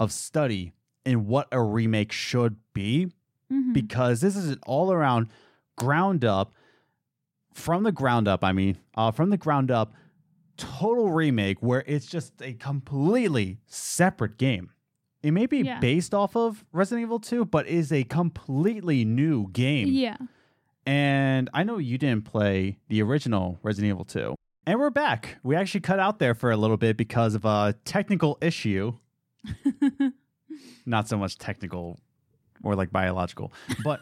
[0.00, 0.72] of study
[1.04, 3.08] in what a remake should be.
[3.52, 3.74] Mhm.
[3.74, 5.28] because this is an all around
[5.76, 6.54] ground up
[7.52, 9.92] from the ground up i mean uh, from the ground up
[10.56, 14.70] total remake where it's just a completely separate game
[15.22, 15.78] it may be Yeah.
[15.78, 20.16] based off of resident evil 2 but is a completely new game yeah.
[20.86, 24.34] and i know you didn't play the original resident evil 2
[24.66, 25.36] and we're back.
[25.42, 28.94] We actually cut out there for a little bit because of a technical issue.
[30.86, 31.98] Not so much technical
[32.62, 33.52] or like biological.
[33.82, 34.00] But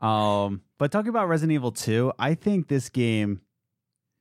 [0.04, 3.40] um but talking about resident evil 2 i think this game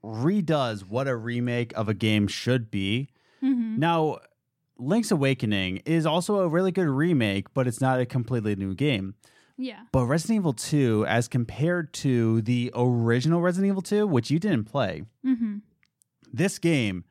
[0.04, 3.10] redoes what a remake of a game should be.
[3.40, 4.20] Hmm now
[4.78, 9.16] link's awakening is also a really good remake but it's not a completely new game
[9.62, 9.82] Yeah.
[9.92, 14.66] but resident evil 2 as compared to the original resident evil 2 which you didn't
[14.66, 15.58] play hmm
[16.34, 17.04] this game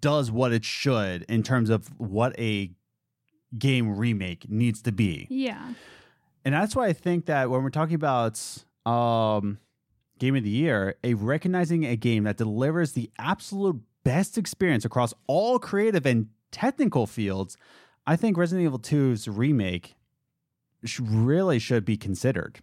[0.00, 2.70] does what it should in terms of what a
[3.58, 5.26] game remake needs to be.
[5.30, 5.74] Yeah.
[6.44, 8.40] and that's why I think that when we're talking about
[8.86, 9.58] um,
[10.18, 15.14] game of the year, a recognizing a game that delivers the absolute best experience across
[15.26, 17.56] all creative and technical fields,
[18.06, 19.94] I think Resident Evil 2's remake
[21.00, 22.60] really should be considered.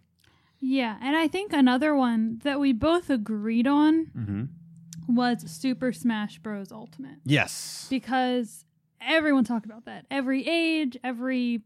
[0.60, 5.14] Yeah, and I think another one that we both agreed on Mm-hmm.
[5.14, 6.70] was Super Smash Bros.
[6.70, 7.86] Ultimate Yes.
[7.88, 8.64] because
[9.00, 10.04] everyone talked about that.
[10.10, 11.62] Every age, every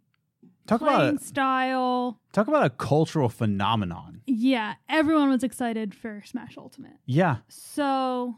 [0.66, 2.20] Talk about playing a, style.
[2.32, 4.22] talk about a cultural phenomenon.
[4.26, 6.96] Yeah, everyone was excited for Smash Ultimate.
[7.04, 7.38] Yeah.
[7.48, 8.36] So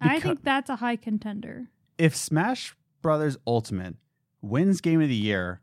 [0.00, 1.66] I think that's a high contender.
[1.98, 3.96] If Smash Brothers Ultimate
[4.40, 5.60] wins Game of the Year,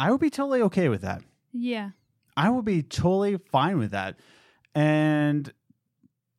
[0.00, 1.22] I would be totally okay with that.
[1.52, 1.90] Yeah.
[2.34, 4.16] I would be totally fine with that.
[4.74, 5.52] And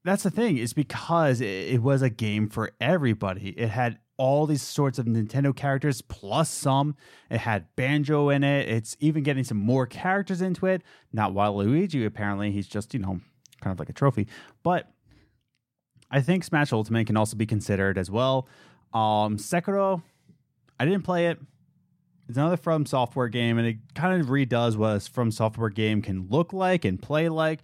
[0.03, 3.49] that's the thing, is because it, it was a game for everybody.
[3.49, 6.95] It had all these sorts of Nintendo characters plus some.
[7.29, 8.67] It had Banjo in it.
[8.67, 10.81] It's even getting some more characters into it.
[11.13, 12.49] Not Waluigi, apparently.
[12.49, 13.19] He's just, you know,
[13.61, 14.27] kind of like a trophy.
[14.63, 14.91] But
[16.09, 18.47] I think Smash Ultimate can also be considered as well.
[18.91, 20.01] Um, Sekiro,
[20.79, 21.39] I didn't play it.
[22.31, 26.01] It's another From Software game, and it kind of redoes what a From Software game
[26.01, 27.59] can look like and play like.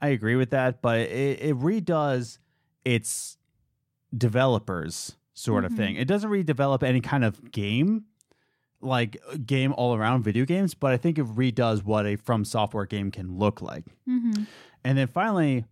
[0.00, 2.38] I agree with that, but it, it redoes
[2.82, 3.36] its
[4.16, 5.76] developers sort of Mhm.
[5.76, 5.96] thing.
[5.96, 8.06] It doesn't redevelop any kind of game,
[8.80, 12.86] like game all around video games, but I think it redoes what a From Software
[12.86, 13.84] game can look like.
[14.08, 14.44] Mm-hmm.
[14.82, 15.66] And then finally,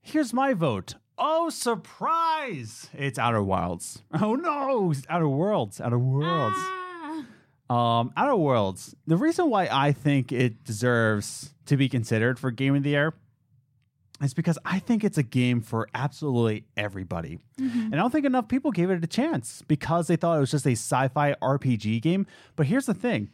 [0.00, 0.94] here's my vote.
[1.18, 2.88] Oh, surprise!
[2.94, 4.02] It's Outer Wilds.
[4.22, 5.82] Oh no, it's Outer Worlds.
[5.82, 6.56] Outer Worlds.
[6.58, 6.78] Ah.
[7.72, 8.94] Um, Outer Worlds.
[9.06, 13.14] The reason why I think it deserves to be considered for Game of the Year
[14.22, 17.38] is because I think it's a game for absolutely everybody.
[17.58, 17.86] Mhm.
[17.86, 20.50] And I don't think enough people gave it a chance because they thought it was
[20.50, 22.26] just a sci-fi RPG game.
[22.56, 23.30] But here's the thing.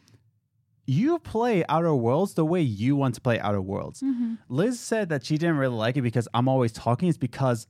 [0.87, 4.01] You play Outer Worlds the way you want to play Outer Worlds.
[4.01, 4.39] Mhm.
[4.47, 7.09] Liz said that she didn't really like it because I'm always talking.
[7.09, 7.67] It's because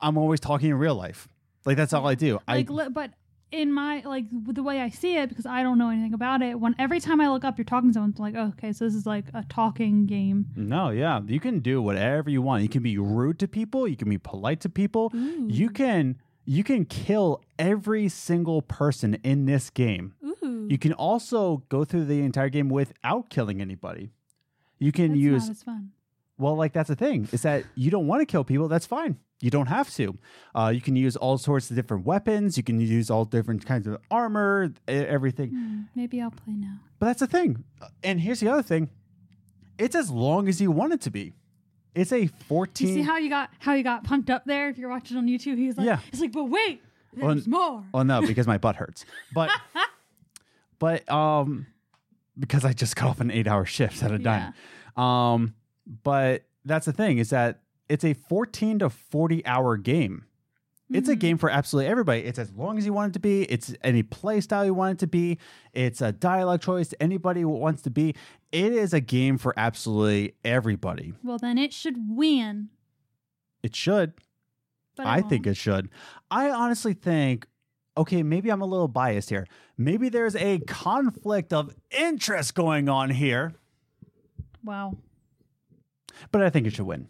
[0.00, 1.28] I'm always talking in real life.
[1.66, 2.38] Like that's all I do.
[2.46, 3.10] Like, I but
[3.52, 6.58] in my like the way I see it, because I don't know anything about it.
[6.60, 8.10] When every time I look up, you're talking to someone.
[8.10, 10.46] It's like, oh, okay, so this is like a talking game.
[10.56, 12.62] no, yeah, you can do whatever you want.
[12.62, 13.88] You can be rude to people.
[13.88, 15.10] You can be polite to people.
[15.14, 15.46] Ooh.
[15.50, 20.14] You can you can kill every single person in this game.
[20.24, 24.10] Ooh, You can also go through the entire game without killing anybody.
[24.78, 25.90] You can that's use not as fun.
[26.38, 28.66] Well, like that's the thing is that you don't want to kill people.
[28.68, 29.18] That's fine.
[29.40, 30.18] You don't have to.
[30.54, 32.56] Uh, you can use all sorts of different weapons.
[32.58, 35.48] You can use all different kinds of armor, everything.
[35.50, 36.76] Hmm, maybe I'll play now.
[36.98, 37.64] But that's the thing.
[38.02, 38.90] And here's the other thing:
[39.78, 41.32] it's as long as you want it to be.
[41.94, 42.88] It's a fourteen.
[42.88, 44.68] you see how you got how you got pumped up there?
[44.68, 46.00] If you're watching on YouTube, he's like, Yeah.
[46.12, 46.82] it's like, but wait,
[47.16, 47.82] Well, there's more.
[47.92, 49.04] well, no, because my butt hurts.
[49.34, 49.50] But,
[50.78, 51.66] but um,
[52.38, 54.52] because I just got off an eight-hour shift at a Yeah.
[54.96, 55.54] Um,
[56.04, 57.60] but that's the thing is that
[57.90, 60.24] it's a 14 to 40 hour game.
[60.92, 61.20] It's a Mhm.
[61.20, 62.20] game for absolutely everybody.
[62.22, 63.42] It's as long as you want it to be.
[63.44, 65.38] It's any play style you want it to be.
[65.72, 68.14] It's a dialogue choice anybody wants to be.
[68.50, 71.12] It is a game for absolutely everybody.
[71.22, 72.70] Well, then it should win.
[73.62, 74.14] It should.
[74.96, 75.90] But I it think it should.
[76.30, 77.46] I honestly think,
[77.96, 79.46] okay, maybe I'm a little biased here.
[79.78, 83.54] Maybe there's a conflict of interest going on here,
[84.64, 84.98] Wow.
[86.32, 87.08] but I think it should win.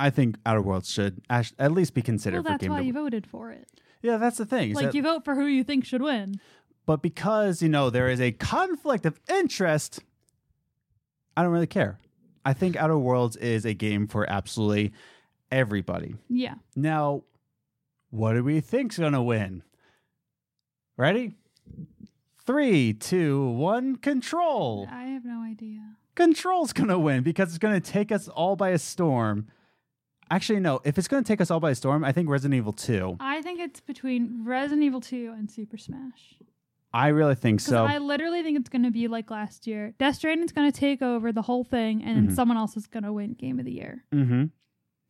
[0.00, 2.84] I think Outer Worlds should at least be considered Well, for that's game why to
[2.86, 3.68] you voted for it.
[4.02, 4.70] Yeah, that's the thing.
[4.70, 6.40] is Like that- you vote for who you think should win.
[6.86, 10.00] but because, you know, there is a conflict of interest,
[11.36, 12.00] I don't really care.
[12.44, 14.92] I think Outer Worlds is a game for absolutely
[15.52, 16.16] everybody.
[16.28, 16.54] Yeah.
[16.74, 17.24] Now,
[18.08, 19.62] what do we think's gonna win?
[20.96, 21.34] Ready?
[22.46, 24.88] Three, two, one, control.
[24.90, 25.96] I have no idea.
[26.14, 29.46] Control's gonna win because it's gonna take us all by a storm.
[30.30, 33.16] Actually, no, if it's gonna take us all by storm, I think Resident Evil 2.
[33.20, 36.36] I think it's between Resident Evil 2 and Super Smash.
[36.92, 37.84] I really think so.
[37.84, 39.94] I literally think it's going to be like last year.
[40.00, 42.26] Death Stranding's going to take over the whole thing, and Mhm.
[42.26, 44.04] then someone else is going to win Game of the Year.
[44.12, 44.46] mm-hmm.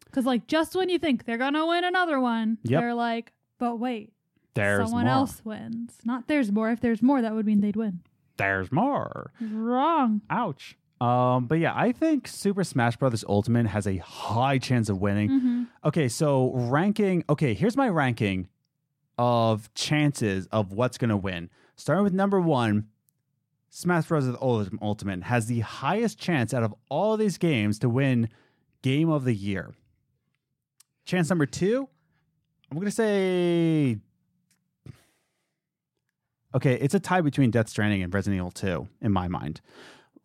[0.04, 2.80] Because like just when you think they're going to win another one, Yep.
[2.82, 4.12] they're like, but wait,
[4.54, 5.14] There's someone more.
[5.14, 5.98] else wins.
[6.04, 6.70] Not there's more.
[6.70, 8.00] If there's more, that would mean they'd win.
[8.36, 9.30] There's more.
[9.40, 10.20] Wrong.
[10.28, 10.76] Ouch.
[11.00, 13.24] Um, but yeah, I think Super Smash Bros.
[13.26, 15.28] Ultimate has a high chance of winning.
[15.30, 17.24] hmm Okay, so ranking.
[17.28, 18.48] Okay, here's my ranking
[19.18, 21.48] of chances of what's going to win.
[21.76, 22.88] Starting with number one,
[23.70, 24.28] Smash Bros.
[24.42, 28.28] Ultimate has the highest chance out of all of these games to win
[28.82, 29.72] Game of the Year.
[31.06, 31.88] Chance number two,
[32.70, 33.96] I'm going to say.
[36.54, 39.60] Okay, it's a tie between Death Stranding and Resident Evil 2 in my mind.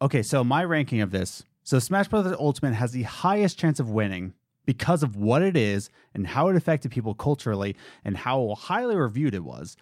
[0.02, 1.44] Okay, so my ranking of this.
[1.64, 4.34] So Smash Brothers Ultimate has the highest chance of winning
[4.66, 9.34] because of what it is and how it affected people culturally and how highly reviewed
[9.34, 9.78] it was.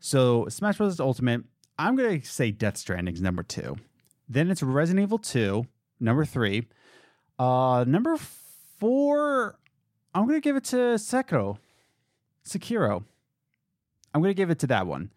[0.00, 1.42] So Smash Brothers Ultimate,
[1.78, 3.76] I'm gonna say Death Stranding's number two.
[4.28, 5.64] Then it's Resident Evil 2,
[5.98, 6.68] number three.
[7.38, 8.16] Uh number
[8.78, 9.58] four,
[10.14, 11.58] I'm gonna give it to Sekiro.
[12.44, 13.04] Sekiro.
[14.12, 15.10] I'm gonna give it to that one.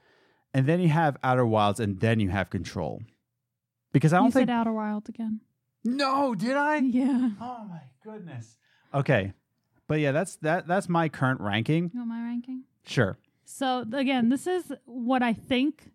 [0.53, 3.01] And then you have Outer Wilds, and then you have Control.
[3.91, 5.41] Because I don't you think said Outer Wilds again.
[5.83, 6.77] No, did I?
[6.77, 7.31] Yeah.
[7.41, 8.57] Oh my goodness.
[8.93, 9.33] Okay.
[9.87, 11.91] But yeah, that's that that's my current ranking.
[11.93, 12.63] You want my ranking?
[12.85, 13.17] Sure.
[13.45, 15.91] So again, this is what I think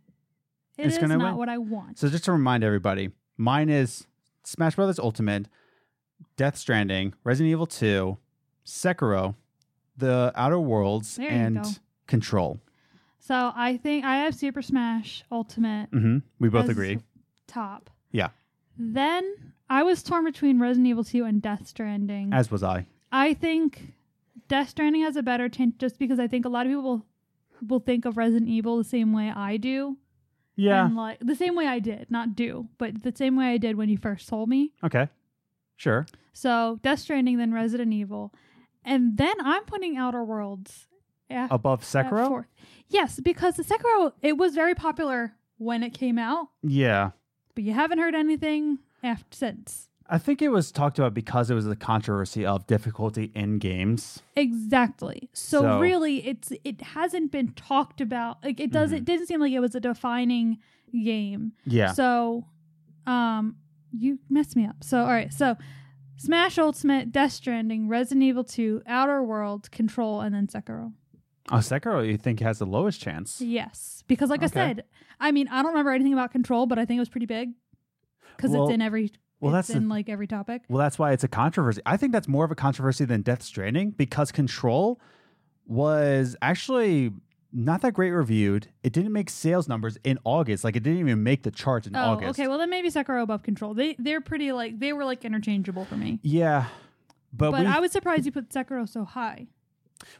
[0.77, 1.37] it It's is, gonna not win?
[1.37, 1.99] what I want.
[1.99, 4.07] So just to remind everybody, mine is
[4.45, 5.49] Smash Brothers Ultimate,
[6.37, 8.19] Death Stranding, Resident Evil 2,
[8.67, 9.35] Sekiro,
[9.97, 11.81] The Outer Worlds, There and.
[12.07, 12.61] Control.
[13.19, 17.01] So I think I have Super Smash Ultimate hmm We both agree.
[17.47, 17.91] Top.
[18.13, 18.29] Yeah.
[18.79, 22.33] Then I was torn between Resident Evil 2 and Death Stranding.
[22.33, 22.87] As was I.
[23.13, 23.95] I think
[24.49, 27.07] Death Stranding has a better chance just because I think a lot of people will,
[27.67, 29.97] will think of Resident Evil the same way I do.
[30.57, 30.87] Yeah.
[30.87, 33.77] And like the same way I did, not do, but the same way I did
[33.77, 34.73] when you first told me.
[34.85, 35.09] Okay.
[35.77, 36.07] Sure.
[36.33, 38.33] So Death Stranding, then Resident Evil.
[38.85, 40.87] And then I'm putting Outer Worlds
[41.29, 42.45] af- Above Sekiro?
[42.89, 47.11] Yes, because the Sekiro it was very popular when it came out, Yeah.
[47.57, 49.89] But you haven't heard anything after since.
[50.09, 54.23] I think it was talked about because it was a controversy of difficulty in games.
[54.37, 55.29] Exactly.
[55.33, 58.39] So, So- really it's it hasn't been talked about.
[58.45, 60.59] Like it doesn't it didn't seem like it was a defining
[60.93, 61.55] game.
[61.65, 61.91] Yeah.
[61.93, 62.45] So
[63.07, 63.57] um
[63.93, 64.85] you messed me up.
[64.85, 65.57] So all right, so
[66.19, 70.93] Smash Ultimate, Death Stranding, Resident Evil 2, Outer World, Control, and then Sekiro.
[71.51, 73.41] Oh, Sekiro, you think has the lowest chance?
[73.41, 74.85] Yes, because like I said,
[75.21, 77.51] I mean, I don't remember anything about Control, but I think it was pretty big
[78.37, 79.13] because Well- it's in every.
[79.41, 80.63] well, it's that's the- in like every topic.
[80.69, 81.81] Well, that's why it's a controversy.
[81.87, 85.01] I think that's more of a controversy than Death Stranding because Control
[85.67, 87.13] was actually
[87.53, 88.69] not that great reviewed.
[88.83, 90.63] It didn't make sales numbers in August.
[90.65, 92.39] Like it didn't even make the charts in Oh, August.
[92.39, 92.49] okay.
[92.49, 93.73] Well, then maybe Sekiro above Control.
[93.75, 96.19] They they're pretty like they were like interchangeable for me.
[96.23, 96.67] yeah,
[97.33, 99.47] but, But I was surprised you put Sekiro so high.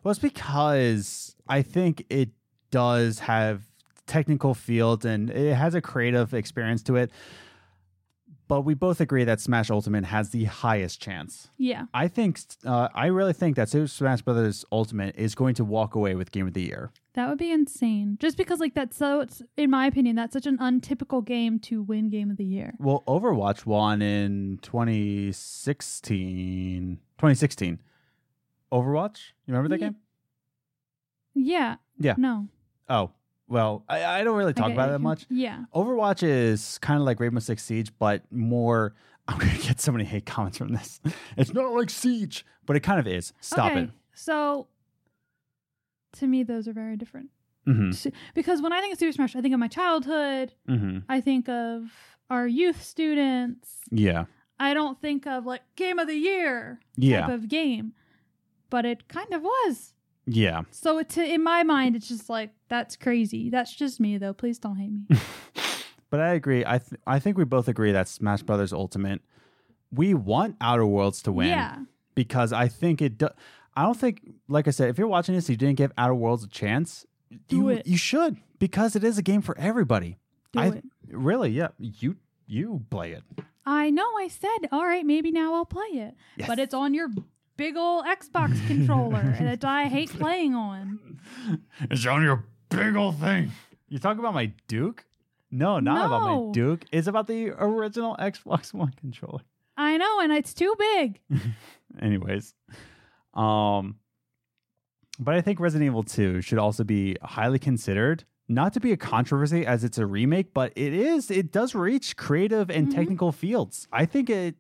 [0.03, 2.31] Well, it's because I think it
[2.71, 3.63] does have
[4.07, 7.11] technical fields and it has a creative experience to it.
[8.49, 11.49] But we both agree that Smash Ultimate has the highest chance.
[11.59, 11.87] Yeah.
[11.93, 15.97] I think uh, I really think that Super Smash Brothers Ultimate is going to walk
[15.97, 16.93] away with Game of the Year.
[17.15, 18.19] That would be insane.
[18.21, 21.83] Just because like that's so it's in my opinion, that's such an untypical game to
[21.83, 22.75] win game of the year.
[22.79, 26.99] Well, Overwatch won in 2016.
[27.19, 27.81] 2016.
[28.73, 29.19] Overwatch?
[29.47, 29.97] You remember that Ye- game?
[31.35, 31.77] Yeah.
[31.99, 32.15] Yeah.
[32.17, 32.49] No.
[32.89, 33.11] Oh,
[33.49, 35.27] well, I, I don't really talk get about it that much.
[35.29, 35.65] Yeah.
[35.75, 38.95] Overwatch is kind of like Rainbow Six Siege, but more.
[39.29, 41.01] I'm going to get so many hate comments from this.
[41.37, 43.33] It's not like Siege, but it kind of is.
[43.41, 43.83] Stop okay.
[43.83, 43.91] it.
[44.15, 44.69] So
[46.13, 47.31] to me those are very different.
[47.65, 47.91] hmm
[48.35, 50.55] Because when I think of Super Smash, I think of my childhood.
[50.69, 51.91] hmm I think of
[52.31, 53.81] our youth students.
[53.91, 54.27] Yeah.
[54.61, 57.23] I don't think of like game of the year Yeah.
[57.23, 57.95] type of game.
[58.71, 59.95] But it kind of was.
[60.27, 60.63] Yeah.
[60.71, 63.49] So it, in my mind, it's just like that's crazy.
[63.51, 64.33] That's just me, though.
[64.33, 65.19] Please don't hate me.
[66.09, 66.65] But I agree.
[66.65, 69.23] I th- I think we both agree that Smash Brothers Ultimate.
[69.93, 71.79] We want Outer Worlds to win Yeah,
[72.15, 73.19] because I think it.
[73.19, 73.29] Do-
[73.75, 76.45] I don't think, like I said, if you're watching this, you didn't give Outer Worlds
[76.45, 77.07] a chance.
[77.49, 77.87] Do you, it.
[77.87, 80.17] You should because it is a game for everybody.
[80.53, 80.85] do I, it.
[81.11, 81.51] Really?
[81.51, 81.69] Yeah.
[81.79, 82.17] You
[82.47, 83.25] you play it.
[83.67, 84.07] I know.
[84.17, 86.15] I said, all right, maybe now I'll play it.
[86.37, 86.47] Yes.
[86.47, 87.09] But it's on your
[87.57, 91.01] big old Xbox controller that I hate playing on.
[91.91, 93.53] It's on your big old thing.
[93.89, 95.05] You talk about my Duke?
[95.51, 96.85] No, not about my Duke.
[96.93, 99.41] It's about the original Xbox One controller.
[99.77, 101.21] I know, and it's too big.
[102.01, 102.55] Anyways,
[103.35, 103.97] um,
[105.19, 108.25] but I think Resident Evil 2 should also be highly considered.
[108.49, 111.31] Not to be a controversy as it's a remake, but it is.
[111.31, 112.95] It does reach creative and Mhm.
[112.95, 113.89] technical fields.
[113.93, 114.55] I think it.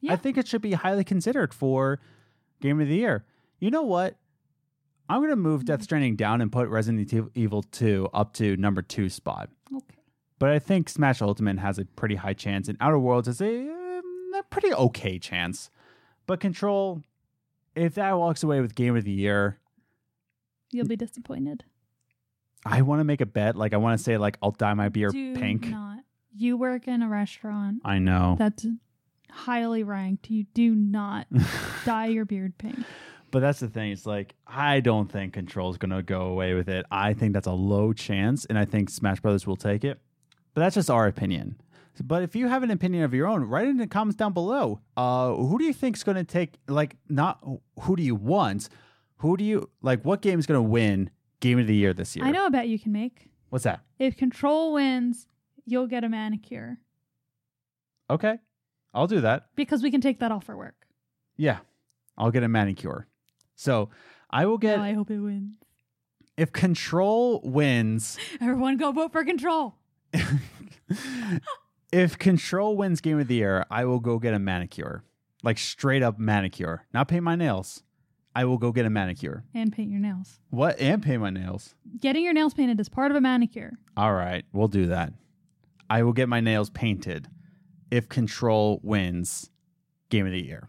[0.00, 0.12] Yeah.
[0.12, 2.00] I think it should be highly considered for
[2.60, 3.24] Game of the Year.
[3.60, 4.16] You know what?
[5.08, 5.66] I'm gonna move Mm-hmm.
[5.66, 9.48] Death Stranding down and put Resident Evil 2 up to number two spot.
[9.74, 9.96] Okay.
[10.38, 13.60] But I think Smash Ultimate has a pretty high chance, and Outer Worlds has a,
[13.70, 15.70] um, a pretty okay chance.
[16.26, 17.02] But Control,
[17.74, 19.58] if that walks away with Game of the Year,
[20.70, 21.64] You'll be disappointed.
[22.66, 23.56] I want to make a bet.
[23.56, 25.66] Like I want to say, like I'll dye my beer Do pink.
[25.68, 26.00] not.
[26.36, 28.66] You work in a restaurant I know, that's
[29.38, 30.30] highly ranked.
[30.30, 31.26] You do not
[31.84, 32.78] dye your beard pink.
[33.30, 33.92] but that's the thing.
[33.92, 36.84] It's like I don't think Control is gonna go away with it.
[36.90, 40.00] I think that's a low chance, and I think Smash Brothers will take it.
[40.54, 41.60] But that's just our opinion.
[42.02, 44.32] But if you have an opinion of your own, write it in the comments down
[44.32, 44.80] below.
[44.96, 47.44] Uh, who do you think is going to take, like, not
[47.80, 48.68] who do you want?
[49.16, 51.10] Who do you, like, what game is going to win
[51.40, 52.24] game of the year this year?
[52.24, 53.30] I know a bet you can make.
[53.50, 53.80] What's that?
[53.98, 55.26] If Control wins,
[55.66, 56.78] you'll get a manicure
[58.10, 58.38] Okay.
[58.98, 59.46] I'll do that.
[59.54, 60.74] because we can take that off for work.
[61.36, 61.58] Yeah.
[62.16, 63.06] I'll get a manicure.
[63.54, 63.90] So
[64.28, 65.52] I will get, I hope it wins.
[66.36, 69.76] if Control wins, Everyone go vote for Control.
[71.92, 75.04] if Control wins game of the year, I will go get a manicure.
[75.44, 76.84] Like straight up manicure.
[76.92, 77.84] Not paint my nails.
[78.34, 79.44] I will go get a manicure.
[79.54, 80.40] And paint your nails.
[80.50, 80.78] What?
[80.80, 81.76] And paint my nails.
[82.00, 83.78] Getting your nails painted is part of a manicure.
[83.96, 85.12] All right, we'll do that.
[85.88, 87.28] I will get my nails painted
[87.90, 89.50] if Control wins
[90.10, 90.68] Game of the Year.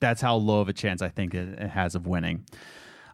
[0.00, 2.44] That's how low of a chance I think it, it has of winning.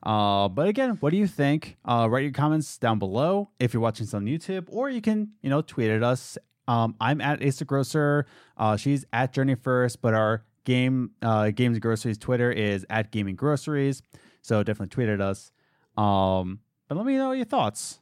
[0.03, 1.77] Uh, but again, what do you think?
[1.85, 5.31] Uh, write your comments down below if you're watching this on YouTube, or you can,
[5.43, 6.37] you know, tweet at us.
[6.67, 8.27] Um, I'm at the Grocer.
[8.57, 13.37] Uh, she's at Journey First, but our game uh, Games Groceries Twitter is at Gaming
[13.37, 14.03] Groceries.
[14.43, 15.53] So definitely tweet at us.
[15.97, 18.01] Um, but let me know your thoughts.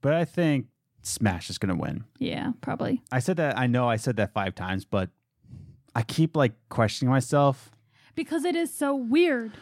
[0.00, 0.66] But I think
[1.06, 2.04] Smash is going to win.
[2.18, 3.02] Yeah, probably.
[3.12, 3.58] I said that.
[3.58, 5.10] I know I said that five times, but
[5.94, 7.70] I keep like questioning myself.
[8.14, 9.52] Because it is so weird.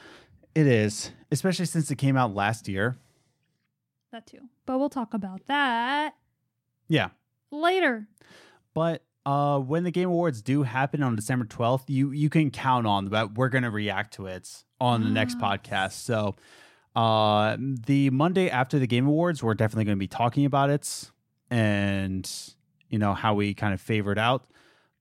[0.55, 2.97] It is, especially since it came out last year.
[4.13, 4.49] That too.
[4.67, 6.15] But we'll talk about that
[6.89, 7.09] Yeah,
[7.51, 8.07] later.
[8.75, 12.87] but uh, when the Game Awards do happen on December twelfth, you you can count
[12.87, 15.93] on that we're going to react to it on the next podcast.
[15.93, 16.35] So,
[16.95, 21.11] uh, the Monday after the Game Awards, we're definitely going to be talking about it
[21.53, 22.29] and
[22.89, 24.47] you know how we kind of favored out.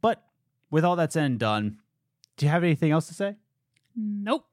[0.02, 0.22] But
[0.70, 1.78] with all that said and done,
[2.36, 3.38] do you have anything else to say?
[3.96, 4.46] Nope.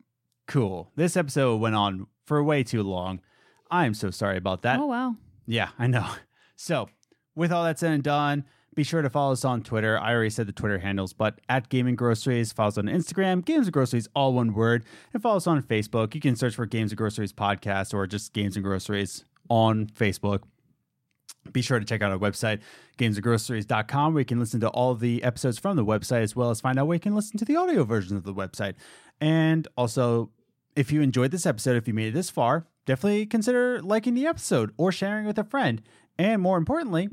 [0.47, 0.93] Cool.
[0.95, 3.21] This episode went on for way too long.
[3.69, 4.79] I am so sorry about that.
[4.79, 5.17] oh wow.
[5.47, 6.07] Yeah, I know.
[6.61, 6.89] So,
[7.37, 8.45] with all that said and done,
[8.75, 9.97] be sure to follow us on Twitter.
[9.97, 13.69] I already said the Twitter handles, but at Gaming Groceries, follow us on Instagram, Games
[13.69, 14.85] and Groceries, all one word,
[15.15, 16.17] and follow us on Facebook.
[16.17, 20.41] You can search for Games and Groceries Podcast or just Games and Groceries on Facebook.
[21.53, 22.61] Be sure to check out our website,
[22.99, 26.61] gamesandgroceries.com, where you can listen to all the episodes from the website, as well as
[26.61, 28.75] find out where you can listen to the audio version of the website.
[29.21, 30.31] And also,
[30.77, 34.27] if you enjoyed this episode, if you made it this far, definitely consider liking the
[34.27, 35.83] episode or sharing with a friend.
[36.19, 37.09] And more importantly,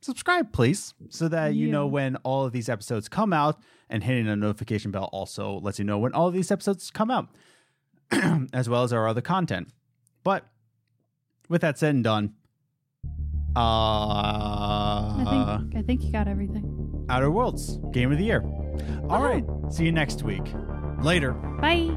[0.00, 3.60] subscribe, please, so that you know when all of these episodes come out.
[3.90, 7.10] And hitting the notification bell also lets you know when all of these episodes come
[7.10, 7.28] out,
[8.52, 9.68] as well as our other content.
[10.24, 10.46] But
[11.48, 12.34] with that said and done,
[13.56, 17.06] uh, I think I think you got everything.
[17.08, 18.42] Outer Worlds Game of the Year.
[19.08, 20.42] All right, see you next week.
[21.00, 21.32] Later.
[21.32, 21.90] Bye.